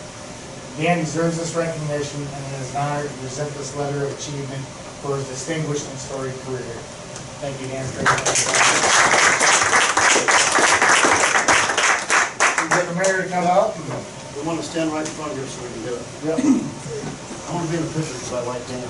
[0.79, 4.65] Dan deserves this recognition, and it is an honor to present this letter of achievement
[5.03, 6.73] for his distinguished and storied career.
[7.43, 7.85] Thank you, Dan.
[7.85, 8.05] for
[12.71, 13.77] Get the mayor to come up.
[14.37, 16.05] We want to stand right in front of you so we can do it.
[16.25, 16.39] Yep.
[17.49, 18.89] I want to be in the picture because I like Dan.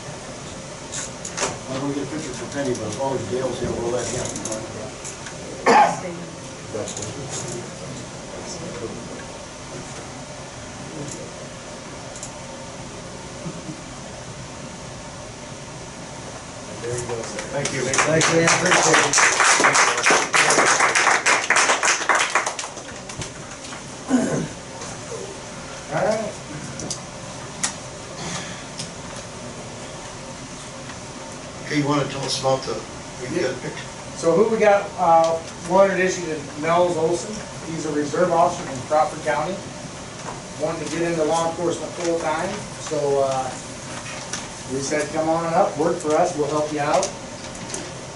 [1.70, 4.06] I'm gonna get a picture for Penny, but as long as Dale's here, we'll let
[4.06, 4.79] him.
[6.00, 6.16] There you
[17.06, 17.42] go, sir.
[17.52, 17.82] Thank you.
[17.82, 19.30] Thank you, Dan, appreciate it.
[25.92, 26.32] All right.
[31.66, 32.80] Okay, you want to tell us about the,
[33.20, 33.99] we a picture?
[34.20, 35.40] So who we got, uh,
[35.70, 37.32] wanted issued is Nels Olson.
[37.72, 39.56] He's a reserve officer from Crawford County.
[40.62, 42.50] Wanted to get into law enforcement full-time,
[42.84, 43.44] so, uh,
[44.74, 47.10] we said, come on up, work for us, we'll help you out.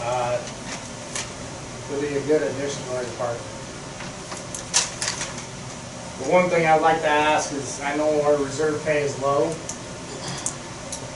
[0.03, 0.37] Uh,
[1.89, 3.49] He'll be a good addition to our department.
[6.21, 9.55] The one thing I'd like to ask is, I know our reserve pay is low,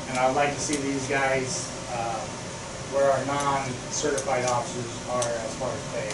[0.08, 1.68] and I'd like to see these guys,
[2.92, 6.08] where our non-certified officers are as far as pay,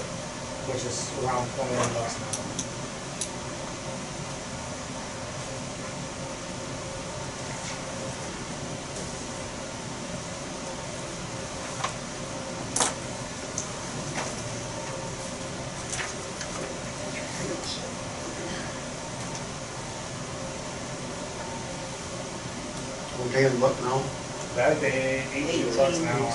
[0.66, 2.44] which is around 21 bucks an hour.
[23.26, 24.13] Okay, look now.
[24.54, 26.30] That day, eighteen bucks an hour.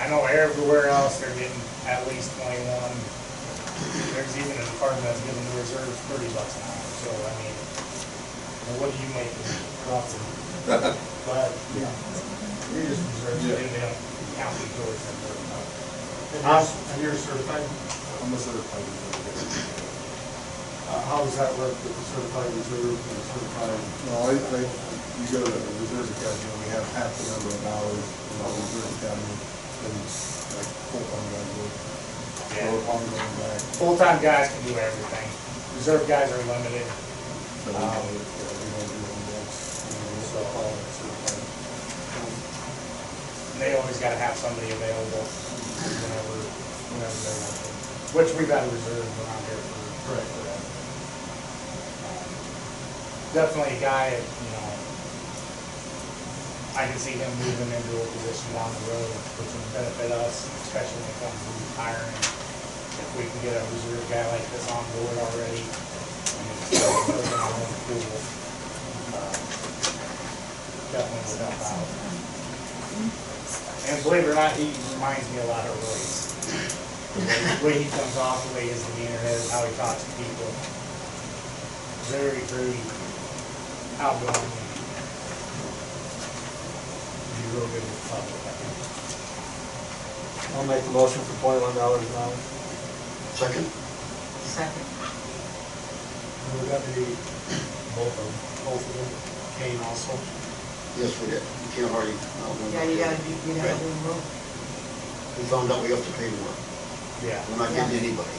[0.00, 2.94] I know everywhere else they're getting at least twenty-one.
[4.16, 7.52] There's even a department that's giving the reserves thirty bucks an hour, so I mean,
[8.64, 9.32] well, what do you make
[9.92, 10.96] roughly?
[11.28, 11.92] But, yeah,
[12.72, 14.00] you're just reserves, they they don't
[14.40, 15.16] count towards them.
[16.40, 17.60] And you're certified?
[18.24, 19.77] I'm a certified reserve.
[20.88, 23.76] Uh, How does that work with the certified reserve and certified?
[24.08, 27.60] No, I, I, you go to the reserve academy, we have half the number of
[27.68, 29.36] hours in our reserve academy,
[29.84, 31.74] and it's like full-time guys work.
[32.56, 32.72] Yeah.
[32.72, 33.04] Or upon
[33.36, 35.28] back, Full-time guys can do everything.
[35.76, 36.88] Reserve guys are limited.
[36.88, 39.48] so we don't, yeah, we don't do index,
[39.84, 41.44] you know, we still call it certified.
[43.52, 46.36] And They always gotta have somebody available whenever,
[46.96, 47.68] whenever they want to.
[48.16, 50.37] Which we've got a reserve around here for, Right.
[53.36, 54.68] Definitely a guy, you know,
[56.80, 60.48] I can see him moving into a position down the road, which would benefit us,
[60.64, 62.16] especially when it comes to hiring.
[62.98, 67.36] If we can get a reserve guy like this on board already, and it's building
[67.36, 68.16] our own pool,
[69.12, 69.36] uh,
[70.88, 71.88] definitely would help out.
[73.92, 76.32] And believe it or not, he reminds me a lot of Royce.
[77.12, 80.48] The way he comes off, the way his demeanor is, how he talks to people.
[82.08, 82.72] Very, very
[83.98, 84.52] outgoing.
[87.34, 88.74] Be real good with the public, I think.
[90.56, 92.34] I'll make the motion for twenty-one dollars an hour.
[93.38, 93.66] Second?
[94.46, 94.86] Second.
[96.48, 97.04] Would that be
[97.94, 98.28] both of,
[98.64, 99.10] both of them,
[99.60, 100.14] Kane also?
[100.98, 101.42] Yes, we did.
[101.44, 102.16] You can't hardly.
[102.16, 103.82] no, no, Yeah, you gotta do, you gotta Right.
[103.82, 104.24] do both.
[105.38, 106.56] We found out we have to pay more.
[107.22, 107.38] Yeah.
[107.52, 108.34] We're not getting anybody.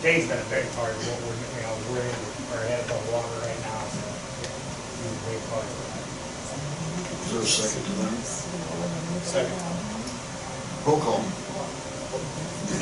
[0.00, 2.16] Dave's been a big part of what we're, you know, we're in,
[2.56, 4.89] our head above water right now, so he's a big part of that.
[5.00, 5.08] Is
[7.32, 8.12] there a second to that?
[9.24, 9.56] Second.
[10.86, 11.24] Roll call.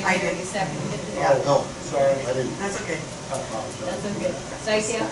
[0.04, 0.36] I did.
[0.38, 1.00] You seconded it?
[1.14, 1.38] Yeah.
[1.44, 2.14] No, Sorry.
[2.26, 2.58] I didn't.
[2.58, 2.98] That's okay.
[3.30, 4.32] That's okay.
[4.62, 5.06] Stacia?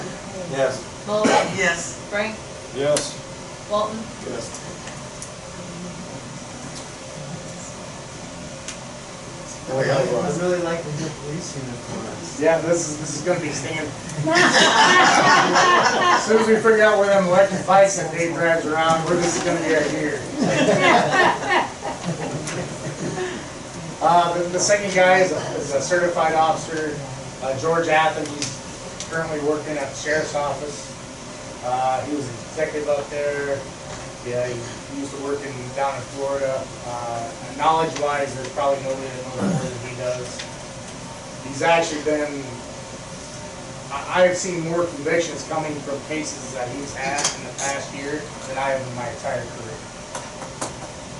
[0.50, 0.82] Yes.
[1.06, 1.30] Mulder?
[1.56, 1.96] Yes.
[2.10, 2.34] Frank?
[2.74, 3.14] Yes.
[3.70, 3.98] Walton?
[4.26, 4.50] Yes.
[9.68, 10.82] Now we have, uh, I'd really like
[11.52, 12.40] to hear police uniforms.
[12.40, 13.92] Yeah, this is, this is gonna be standard.
[14.28, 19.20] As soon as we figure out where them electric bikes and Dave drives around, we're
[19.22, 20.20] just gonna be right here.
[24.02, 26.94] Uh, the, the second guy is a, is a certified officer,
[27.42, 30.92] uh, George Athens, he's currently working at the sheriff's office.
[31.64, 33.58] Uh, he was an executive up there,
[34.26, 36.62] yeah, he used to work in, down in Florida.
[36.86, 40.55] Uh, knowledge-wise, there's probably nobody that knows more than he does.
[41.48, 42.42] He's actually been,
[43.92, 48.20] I, I've seen more convictions coming from cases that he's had in the past year
[48.48, 49.78] than I have in my entire career.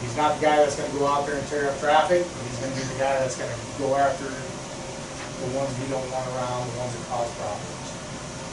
[0.03, 2.59] He's not the guy that's gonna go out there and tear up traffic, but he's
[2.61, 6.79] gonna be the guy that's gonna go after the ones we don't want around, the
[6.79, 7.87] ones that cause problems.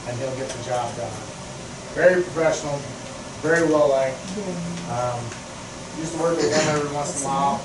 [0.08, 1.12] And he'll get the job done.
[1.96, 2.76] Very professional,
[3.40, 4.18] very well liked.
[4.90, 5.20] Um,
[6.00, 7.60] used to work with him every once in a while.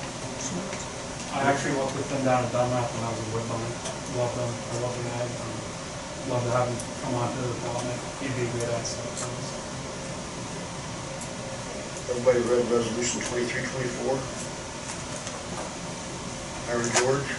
[1.30, 3.74] I actually worked with them down at Dunlap when I was a woodbine.
[4.18, 5.22] Love them, I love the guy.
[5.22, 5.58] Um,
[6.28, 7.98] Love to have him come on to the development.
[8.20, 9.24] He'd be a good asset to
[12.10, 14.18] everybody read resolution twenty-three, twenty-four?
[16.68, 17.30] Aaron George?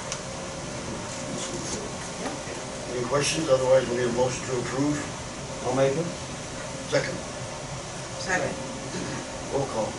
[2.95, 3.49] Any questions?
[3.49, 4.97] Otherwise, we need a motion to approve.
[5.67, 6.07] I'll make it.
[6.89, 7.15] Second.
[8.23, 8.55] Second.
[9.53, 9.91] Roll call.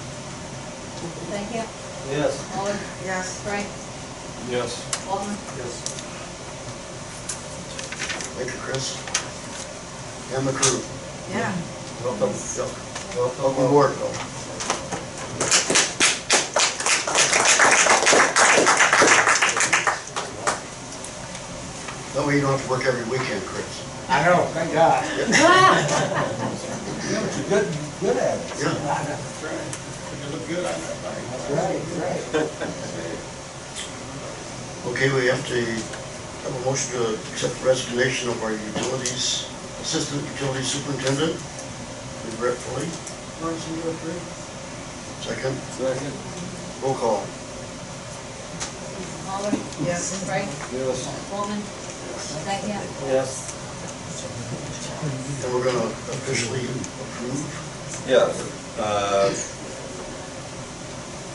[1.30, 1.81] Thank you.
[2.10, 2.56] Yes.
[2.56, 2.78] Mulder?
[3.04, 3.40] Yes.
[3.42, 3.66] Frank?
[4.50, 4.82] Yes.
[5.06, 5.30] Walton?
[5.56, 5.72] Yes.
[8.36, 8.98] Thank you, Chris.
[10.34, 10.80] And the crew.
[11.30, 11.52] Yeah.
[12.02, 12.32] Welcome.
[13.38, 14.12] Welcome aboard, Phil.
[22.14, 23.64] That way you don't have to work every weekend, Chris.
[24.08, 25.04] I know, thank God.
[27.12, 27.68] Yeah, but you're good,
[28.00, 28.58] good at it.
[28.58, 28.72] Yeah.
[29.04, 29.81] That's right.
[30.48, 31.22] You look good on that bike.
[31.54, 32.18] Right, right.
[34.92, 39.46] Okay, we have to have a motion to accept the resignation of our utilities,
[39.80, 41.38] assistant utility superintendent,
[42.34, 42.90] regretfully.
[43.38, 44.22] Motion to approve.
[45.22, 46.12] Second, Second.
[46.82, 47.22] roll call.
[49.30, 49.54] Mulder?
[49.86, 50.26] Yes.
[50.26, 50.50] Frank?
[50.74, 51.06] Yes.
[51.30, 51.60] Walton?
[52.42, 52.80] Thank you.
[53.14, 53.54] Yes.
[55.44, 57.38] And we're gonna officially approve.
[58.08, 58.34] Yes,
[58.78, 59.30] uh,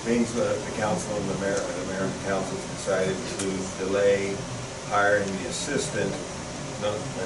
[0.08, 3.12] means that the council and the mayor, and the mayor and council decided
[3.44, 3.48] to
[3.84, 4.32] delay
[4.88, 6.08] hiring the assistant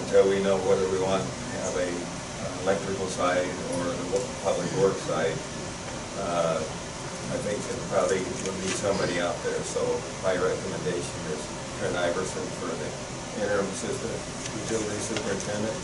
[0.02, 3.46] until we know whether we want to have a uh, electrical side
[3.78, 5.38] or the public works side,
[6.26, 9.86] uh, I think it probably would need somebody out there, so
[10.26, 11.42] my recommendation is
[11.78, 12.90] Trent Iverson for the
[13.46, 14.18] interim assistant
[14.58, 15.78] utility superintendent.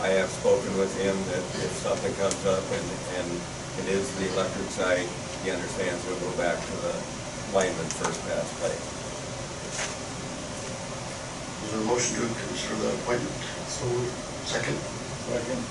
[0.00, 2.86] I have spoken with him that if something comes up and,
[3.20, 3.28] and
[3.84, 5.04] it is the electric side,
[5.46, 6.90] he understands we'll go back to the
[7.54, 8.74] lineman first pass play.
[11.62, 13.30] Is there a motion to consider the appointment?
[13.70, 13.86] So
[14.42, 14.74] Second?
[15.30, 15.62] Second.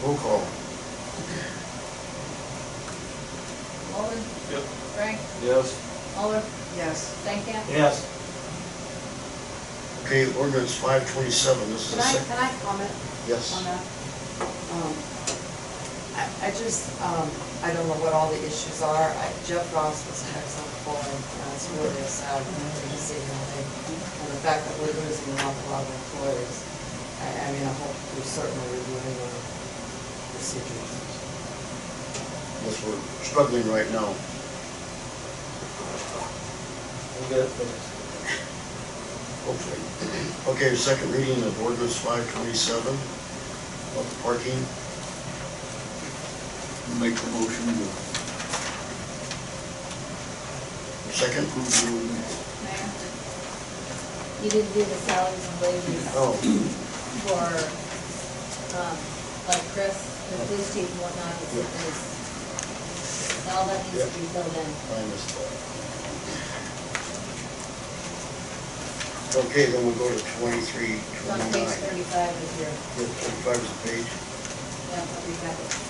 [0.00, 0.40] Roll call.
[3.92, 4.16] Mulder?
[4.48, 4.64] Yep.
[4.96, 5.20] Frank?
[5.44, 5.76] Yes.
[6.16, 6.40] Muller?
[6.80, 6.96] Yes.
[7.20, 7.60] Stankham?
[7.68, 8.00] Yes.
[10.06, 12.92] Okay, ordinance five twenty-seven, this is Can a I, sec- can I comment
[13.28, 13.52] Yes.
[13.52, 13.82] on that?
[14.72, 14.96] Um,
[16.18, 17.30] I, I just, um,
[17.62, 19.06] I don't know what all the issues are.
[19.14, 23.16] I- Jeff Ross was an excellent employee, and it's really a sad thing to see
[23.22, 23.70] him leave.
[23.94, 26.56] And the fact that we're losing an awful lot of employees,
[27.22, 29.38] I, I mean, I hope we're certainly reviewing our
[30.34, 30.90] procedures.
[32.66, 34.10] Yes, we're struggling right now.
[37.30, 37.94] We'll it finished.
[39.46, 39.80] Hopefully.
[40.54, 44.60] Okay, second reading of ordinance five twenty-seven, about the parking.
[46.96, 47.86] Make the motion to
[51.14, 51.46] Second?
[51.46, 52.32] approve the ordinance.
[54.42, 56.32] You didn't do the salaries and wages Oh,
[57.26, 57.42] for,
[58.78, 58.96] um,
[59.46, 59.94] like Chris,
[60.30, 61.86] the police chief and whatnot, is, Yeah.
[61.86, 61.98] is,
[63.54, 64.66] all that needs to be filled in.
[64.66, 65.54] I missed that.
[69.46, 71.78] Okay, then we'll go to twenty-three, It's on page twenty-nine.
[71.78, 74.06] thirty-five of your, Yeah, Twenty-five is the page.
[74.90, 75.87] yeah, of your packet.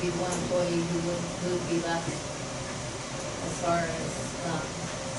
[0.00, 4.10] Be one employee who would, who would be left as far as,
[4.48, 4.64] um,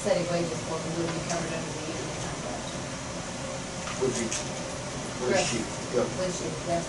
[0.02, 2.66] setting wages for, who would be covered under the union contract.
[4.02, 5.54] Would be, where's Correct.
[5.54, 5.60] she?
[5.94, 6.08] Yep.
[6.18, 6.86] Would she, yes?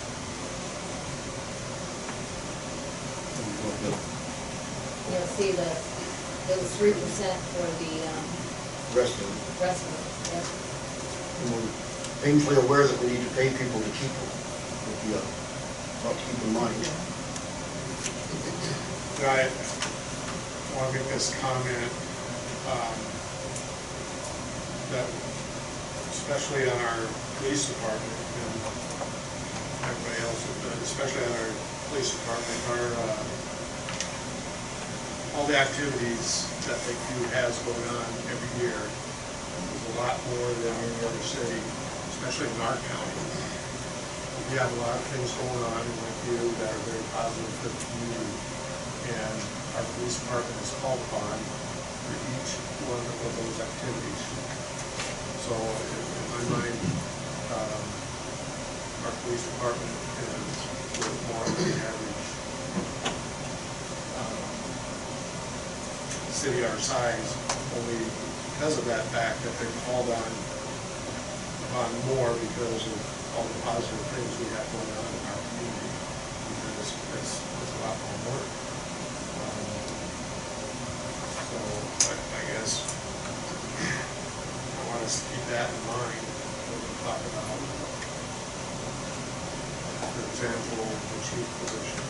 [5.13, 5.77] You'll see that
[6.49, 8.25] it was three percent for the, um,
[8.97, 9.65] Rest of it.
[9.65, 10.47] rest of it, yes.
[11.45, 11.69] And we're
[12.25, 14.31] painfully aware that we need to pay people to keep them.
[14.89, 15.01] Would
[16.09, 17.12] lot to keep in mind.
[19.23, 19.47] I
[20.75, 21.91] want to make this comment,
[22.67, 22.97] um,
[24.91, 25.07] that
[26.11, 27.07] especially on our
[27.39, 28.51] police department and
[29.87, 31.55] everybody else, but especially on our
[31.95, 33.23] police department, our, uh,
[35.39, 40.75] all the activities that Lakeview has going on every year is a lot more than
[40.83, 41.63] any other city,
[42.19, 43.23] especially in our county.
[44.51, 47.71] We have a lot of things going on in Lakeview that are very positive for
[47.71, 48.52] the community.
[50.03, 52.59] Police department is called upon for each
[52.91, 54.23] one of those activities.
[55.47, 56.75] So in in my mind,
[57.55, 57.83] um,
[59.07, 59.95] our police department
[60.27, 60.59] is
[60.99, 62.27] worth more than the average
[64.19, 64.43] um,
[66.35, 67.39] city our size,
[67.79, 68.03] only
[68.59, 70.31] because of that fact that they're called on,
[71.79, 72.99] on more because of
[73.39, 75.95] all the positive things we have going on in our community.
[75.95, 78.51] Because it's, it's, it's a lot more work.
[79.47, 79.71] Um,
[81.53, 87.21] So I, I guess I want us to keep that in mind when we talk
[87.29, 87.61] about,
[90.17, 92.03] for example, the chief position.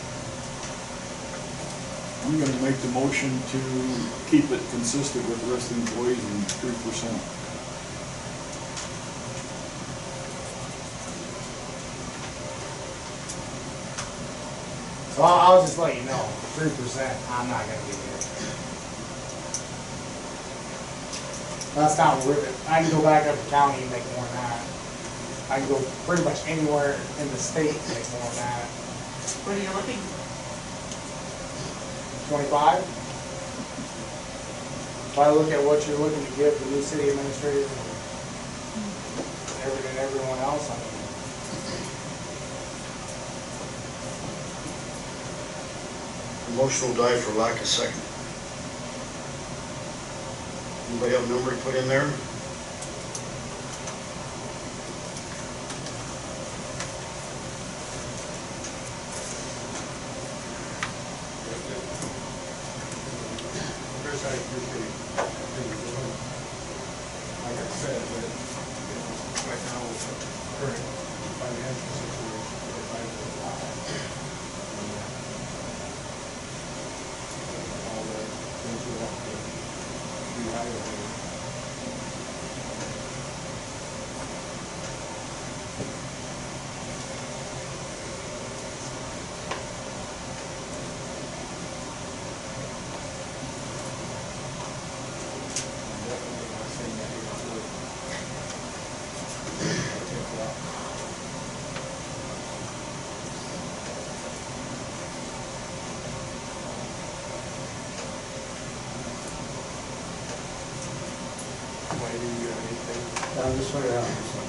[2.25, 3.59] I'm gonna make the motion to
[4.31, 7.21] keep it consistent with the rest of the employees and three percent.
[15.13, 16.25] So I'll, I'll just let you know,
[16.57, 18.17] three percent, I'm not gonna be here.
[21.75, 22.55] That's not worth it.
[22.71, 24.22] I can go back up to county and make more than that.
[25.53, 25.77] I can go
[26.09, 28.65] pretty much anywhere in the state and make more than that.
[29.45, 30.17] What are you looking, for?
[32.33, 32.81] Twenty-five?
[35.13, 37.77] If I look at what you're looking to give the new city administrators and
[39.61, 40.89] everything, everyone else, I mean,
[46.49, 48.01] The motion will die for lack of second.
[50.89, 52.09] Anybody have a number to put in there?
[64.03, 66.13] Chris, I appreciate everything you're doing.
[67.43, 68.29] Like I said, that,
[68.83, 69.09] you know,
[69.49, 70.27] right now with the
[70.59, 70.83] current
[71.39, 73.73] financial situation, if I was alive,
[113.35, 114.03] I'm just wondering out.
[114.03, 114.39] so.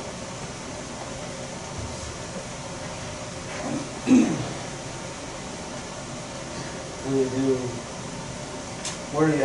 [7.05, 7.47] Do we do,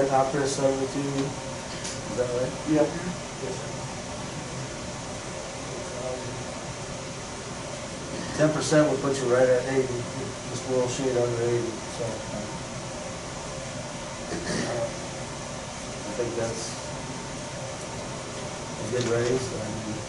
[0.09, 0.57] do you have top dress?
[0.57, 2.53] Is that right?
[2.73, 2.87] Yep.
[8.37, 10.01] Ten percent would put you right at eighty,
[10.49, 12.05] just a little shade under eighty, so.
[12.05, 12.45] uh,
[15.99, 16.63] I think that's
[18.79, 19.99] a good raise, I mean.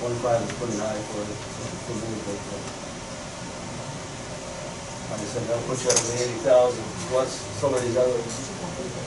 [0.00, 2.91] Twenty-five is pretty high for, for me, but, uh,
[5.20, 8.16] I said, that'll put you up to eighty thousand, what's some of these other,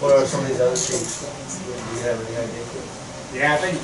[0.01, 1.25] what are some of these other chiefs?
[1.25, 2.65] Do you have any idea?
[3.33, 3.77] Yeah, I think,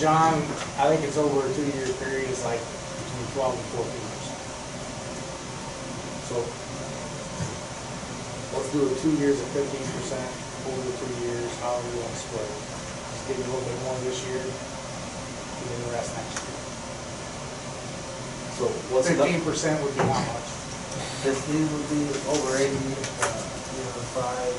[0.00, 0.40] John,
[0.80, 4.40] I think it's over a two-year period, it's like between twelve and fourteen percent.
[6.32, 6.36] So,
[8.56, 10.26] let's do it two years at fifteen percent,
[10.66, 12.58] over the two years, however you want to split it.
[12.58, 16.63] Just give you a little bit more this year, and then the rest next year.
[18.54, 19.16] So what's the?
[19.18, 20.46] Fifteen percent would be how much?
[21.26, 23.34] Fifteen would be over eighty, uh,
[23.74, 24.54] you know, five.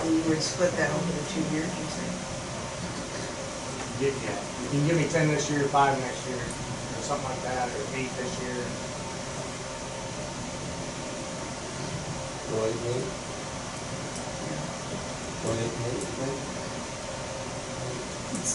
[0.00, 2.08] And you would split that over the two years, you say?
[4.00, 7.42] Get, yeah, you can give me ten this year, five next year, or something like
[7.44, 8.56] that, or eight this year.
[12.48, 13.04] What, eight?
[15.44, 16.38] What, eight, eight, eight?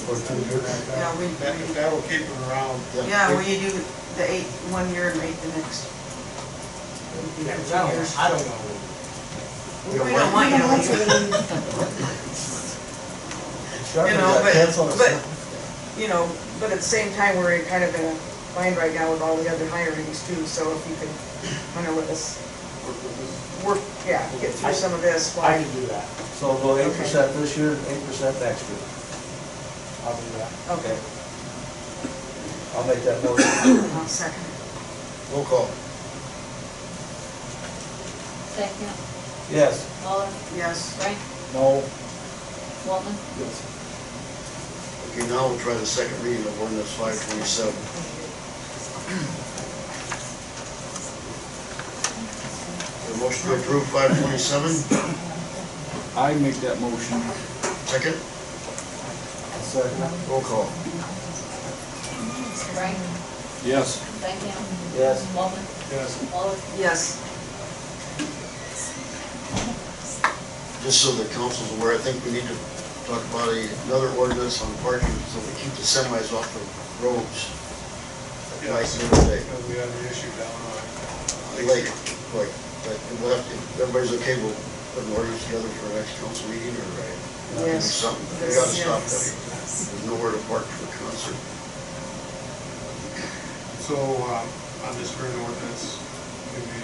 [0.10, 0.66] Or two years?
[0.90, 2.82] Yeah, we, That, that will keep them around.
[3.08, 3.72] yeah, when you do
[4.18, 5.86] the eight, one year and eight the next.
[7.46, 8.58] Yeah, 'cause I don't, I don't know.
[9.94, 11.30] We don't want you to leave.
[13.94, 15.14] You know, but, but,
[16.02, 16.26] you know,
[16.60, 18.16] but at the same time, we're in kind of in a
[18.56, 21.14] bind right now with all the other hirings too, so if you could
[21.76, 22.40] kind of let us
[23.66, 26.06] work, yeah, get through some of this, I why, can do that,
[26.40, 28.80] So we'll go eight percent this year, eight percent next year.
[30.04, 30.52] I'll do that.
[30.78, 30.98] okay,
[32.76, 33.48] I'll make that motion.
[33.96, 35.34] I'll second it.
[35.34, 35.68] Roll call.
[38.54, 38.94] Stankham,
[39.52, 39.88] Yes.
[40.04, 41.18] Muller, Yes, Frank,
[41.54, 41.82] No.
[42.86, 43.56] Waltman, Yes.
[45.12, 47.74] Okay, now we'll try the second reading of ordinance five twenty-seven.
[53.24, 54.72] motion to approve five twenty-seven,
[56.20, 57.22] I make that motion.
[57.88, 58.16] second,
[59.64, 60.12] Second.
[60.30, 60.66] roll call.
[62.76, 62.98] Frank,
[63.64, 64.04] Yes.
[64.20, 64.60] Stankham,
[64.98, 65.24] Yes.
[65.36, 66.12] Waltman, Yes.
[66.32, 67.18] Muller, yes,
[70.84, 72.58] Just so the council's aware, I think we need to
[73.08, 76.60] talk about a- another ordinance on parking, so we keep the semis off the
[77.08, 77.48] roads.
[78.68, 79.44] At night and during day.
[79.48, 81.68] Because we have an issue down on.
[81.72, 81.88] Lake,
[82.36, 82.52] like,
[82.84, 84.56] but we'll have to, if everybody's okay, we'll
[84.96, 87.88] put an ordinance together for our next council meeting or uh, yes.
[87.92, 88.28] something.
[88.44, 89.34] We gotta stop Yes.
[89.34, 89.96] that.
[89.96, 91.38] There's nowhere to park for a concert.
[93.84, 93.96] So,
[94.32, 94.48] um,
[94.88, 96.00] on this current ordinance,
[96.56, 96.82] maybe.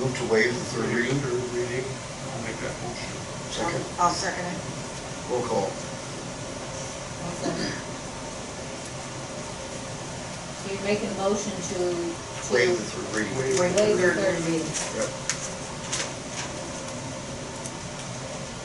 [0.00, 1.16] Move to waive the third reading.
[1.20, 3.12] Third reading, I'll make that motion.
[3.52, 4.56] Second, I'll second it.
[5.28, 5.68] roll call.
[5.68, 7.68] one second.
[10.56, 13.36] So you're making a motion to, to Waive the third reading.
[13.38, 14.64] Waive the third third reading.
[14.64, 14.74] reading.
[14.96, 15.08] Yep.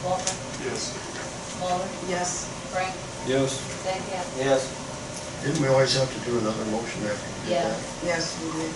[0.02, 0.82] Waltman, Yes.
[1.60, 2.94] Muller, Yes, Frank,
[3.28, 3.60] Yes.
[3.84, 4.62] Stankham, Yes.
[5.44, 7.70] Didn't we always have to do another motion after we did Yeah.
[7.70, 7.80] that?
[8.04, 8.74] yes, we did.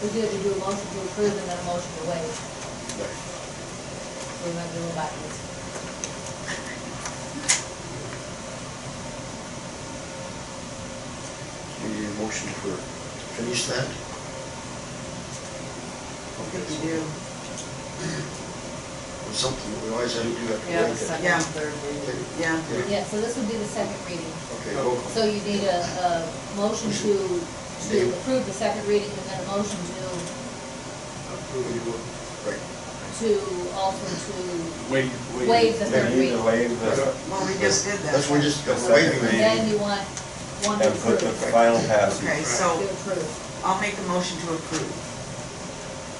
[0.00, 2.36] we did, you do a motion to approve and then a motion to waive.
[2.96, 3.18] Right.
[4.46, 5.38] We might do it backwards.
[11.82, 12.97] You need a motion for, to
[13.38, 13.86] finish that?
[16.38, 16.98] I think we do.
[19.28, 21.06] Or something we always had to do after we Yeah, did that?
[21.06, 21.38] second, Yeah.
[21.54, 22.58] third reading, yeah.
[22.90, 24.32] Yeah, so this would be the second reading.
[24.58, 25.10] Okay, roll call.
[25.14, 27.12] So you need a, a motion to,
[27.90, 30.02] to approve the second reading and then a motion to,
[32.46, 32.60] Right.
[33.20, 33.28] to
[33.74, 35.48] also to Wait, wait.
[35.48, 36.44] waive the third reading.
[36.44, 38.12] waive the, Well, we just did that.
[38.12, 40.02] That's what we just, The we're waiving second And then you want
[40.66, 41.52] one to and put the approve.
[41.52, 42.24] final passage.
[42.26, 43.26] Okay, To so approve.
[43.64, 44.92] I'll make the motion to approve.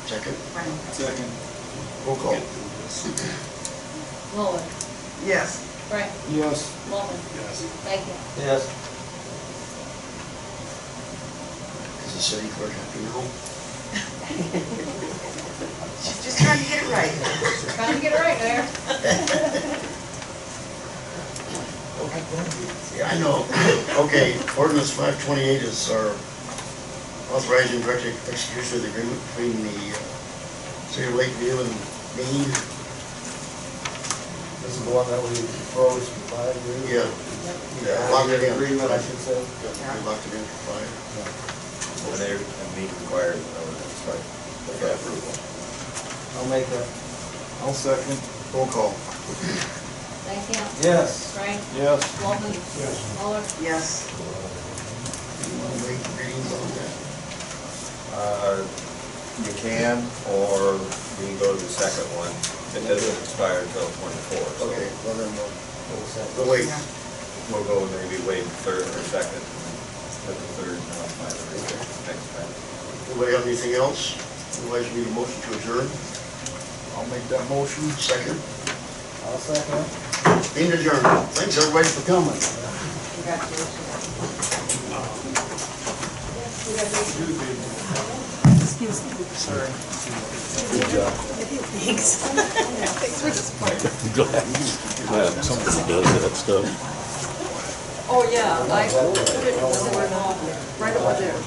[0.07, 0.73] Second, Frank?
[0.93, 1.31] Second.
[2.07, 2.37] roll call.
[4.37, 4.63] Muller,
[5.25, 6.71] Yes, Frank, Yes.
[6.91, 7.63] Waltman, Yes.
[7.85, 8.17] Stankham.
[8.39, 8.63] Yes.
[12.07, 13.23] Is the city clerk happy now?
[16.03, 17.13] she's just trying to get it right.
[17.77, 18.65] Trying to get it right there.
[22.09, 22.97] Okay.
[22.97, 23.45] Yeah, I know.
[24.09, 26.17] Okay, ordinance five twenty-eight is our
[27.37, 30.01] authorizing direct execution of the agreement between the uh,
[30.89, 31.69] city of Lakeview and
[32.17, 32.49] Maine.
[34.65, 35.37] This is the one that we
[35.77, 36.89] froze for five years?
[36.89, 37.09] Yeah.
[37.85, 38.53] Yeah, locked it in.
[38.57, 39.37] Agreement, I should say.
[39.37, 40.89] Yeah, we locked it in for five.
[42.09, 44.25] And they, and meet required, no, that's right,
[44.81, 45.33] for approval.
[46.41, 46.89] I'll make that.
[47.69, 48.17] I'll second.
[48.57, 48.97] Roll call.
[50.29, 50.85] Stankham?
[50.85, 51.33] Yes.
[51.33, 51.57] Frank?
[51.73, 52.05] Yes.
[52.21, 52.53] Walton?
[52.53, 53.01] Yes.
[53.17, 53.41] Muller?
[53.65, 54.05] Yes.
[54.13, 56.93] You want to wait readings on that?
[58.13, 58.61] Uh,
[59.41, 60.77] You can, or
[61.17, 62.29] we can go to the second one.
[62.77, 65.49] It doesn't expire until twenty-four, so Okay, well then we'll,
[65.89, 66.05] We'll
[66.37, 66.69] we'll wait.
[67.49, 69.41] we'll go maybe wait third or second,
[70.29, 71.41] but the third, not final,
[72.05, 72.51] next time.
[73.09, 74.13] Anybody have anything else?
[74.61, 75.89] Otherwise, we need a motion to adjourn.
[76.99, 77.89] I'll make that motion.
[77.97, 78.37] Second.
[79.25, 80.08] I'll second it.
[80.55, 81.07] Being adjourned.
[81.35, 82.35] Thanks, everybody, for coming.
[88.61, 89.11] Excuse me.
[89.35, 89.71] Sorry.
[91.79, 92.09] Thanks.
[92.99, 93.79] Thanks for support.
[94.15, 96.67] Glad somebody does that stuff.
[98.11, 100.09] Oh, yeah, I put it somewhere,
[100.79, 101.39] right over there.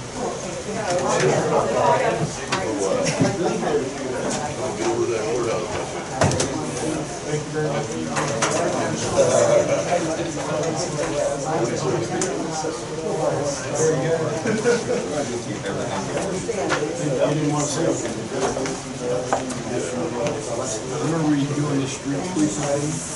[21.01, 23.11] Remember you doing the street sweeping?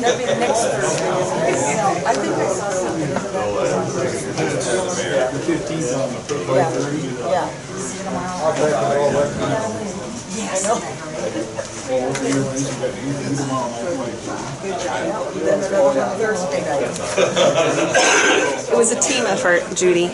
[0.00, 1.50] That'd be the next Thursday, isn't it?
[2.06, 3.10] I think I saw something.
[5.32, 6.20] The fifteenth on the
[6.54, 6.70] Yeah,
[7.30, 7.48] yeah.
[7.76, 8.46] See you tomorrow.
[8.46, 9.30] I'll take it all back.
[10.38, 11.05] I know.
[14.62, 15.34] Good job.
[15.34, 16.82] Then another one Thursday night.
[18.68, 20.08] It was a team effort, Judy.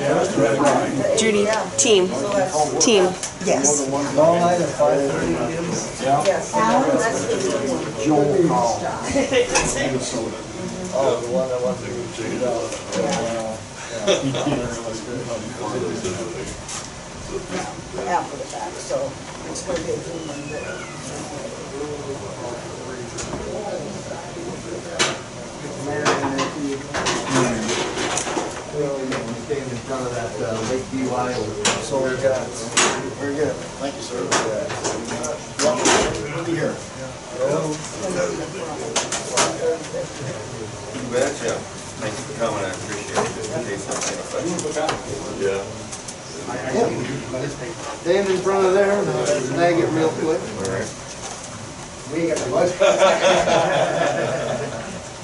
[1.17, 1.47] Judy,
[1.79, 2.09] team,
[2.81, 3.15] team.
[3.45, 3.89] Yes.
[4.19, 6.01] All night at five thirty, kids?
[6.03, 6.53] Yes.
[6.53, 7.37] That's the
[8.05, 8.81] Joel Call.
[10.95, 12.73] Oh, the one that went through two dollars.
[18.09, 19.11] after the fact, so
[19.49, 20.43] it's gonna be a good one,
[26.73, 26.81] Came
[29.61, 30.33] in front of that
[31.13, 31.45] Iowa.
[31.85, 32.49] So we got,
[33.21, 33.53] Very good.
[33.77, 34.25] Thank you, sir.
[35.61, 35.77] Yep,
[36.47, 36.73] be here.
[40.97, 41.61] You betcha.
[42.01, 43.53] Thank you for coming, I appreciate it.
[45.45, 45.61] Yeah.
[48.01, 50.41] stand in front of there and snag it real quick.
[52.15, 52.33] We.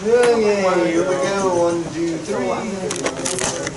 [0.01, 3.68] Okay, here we go, one, two, three.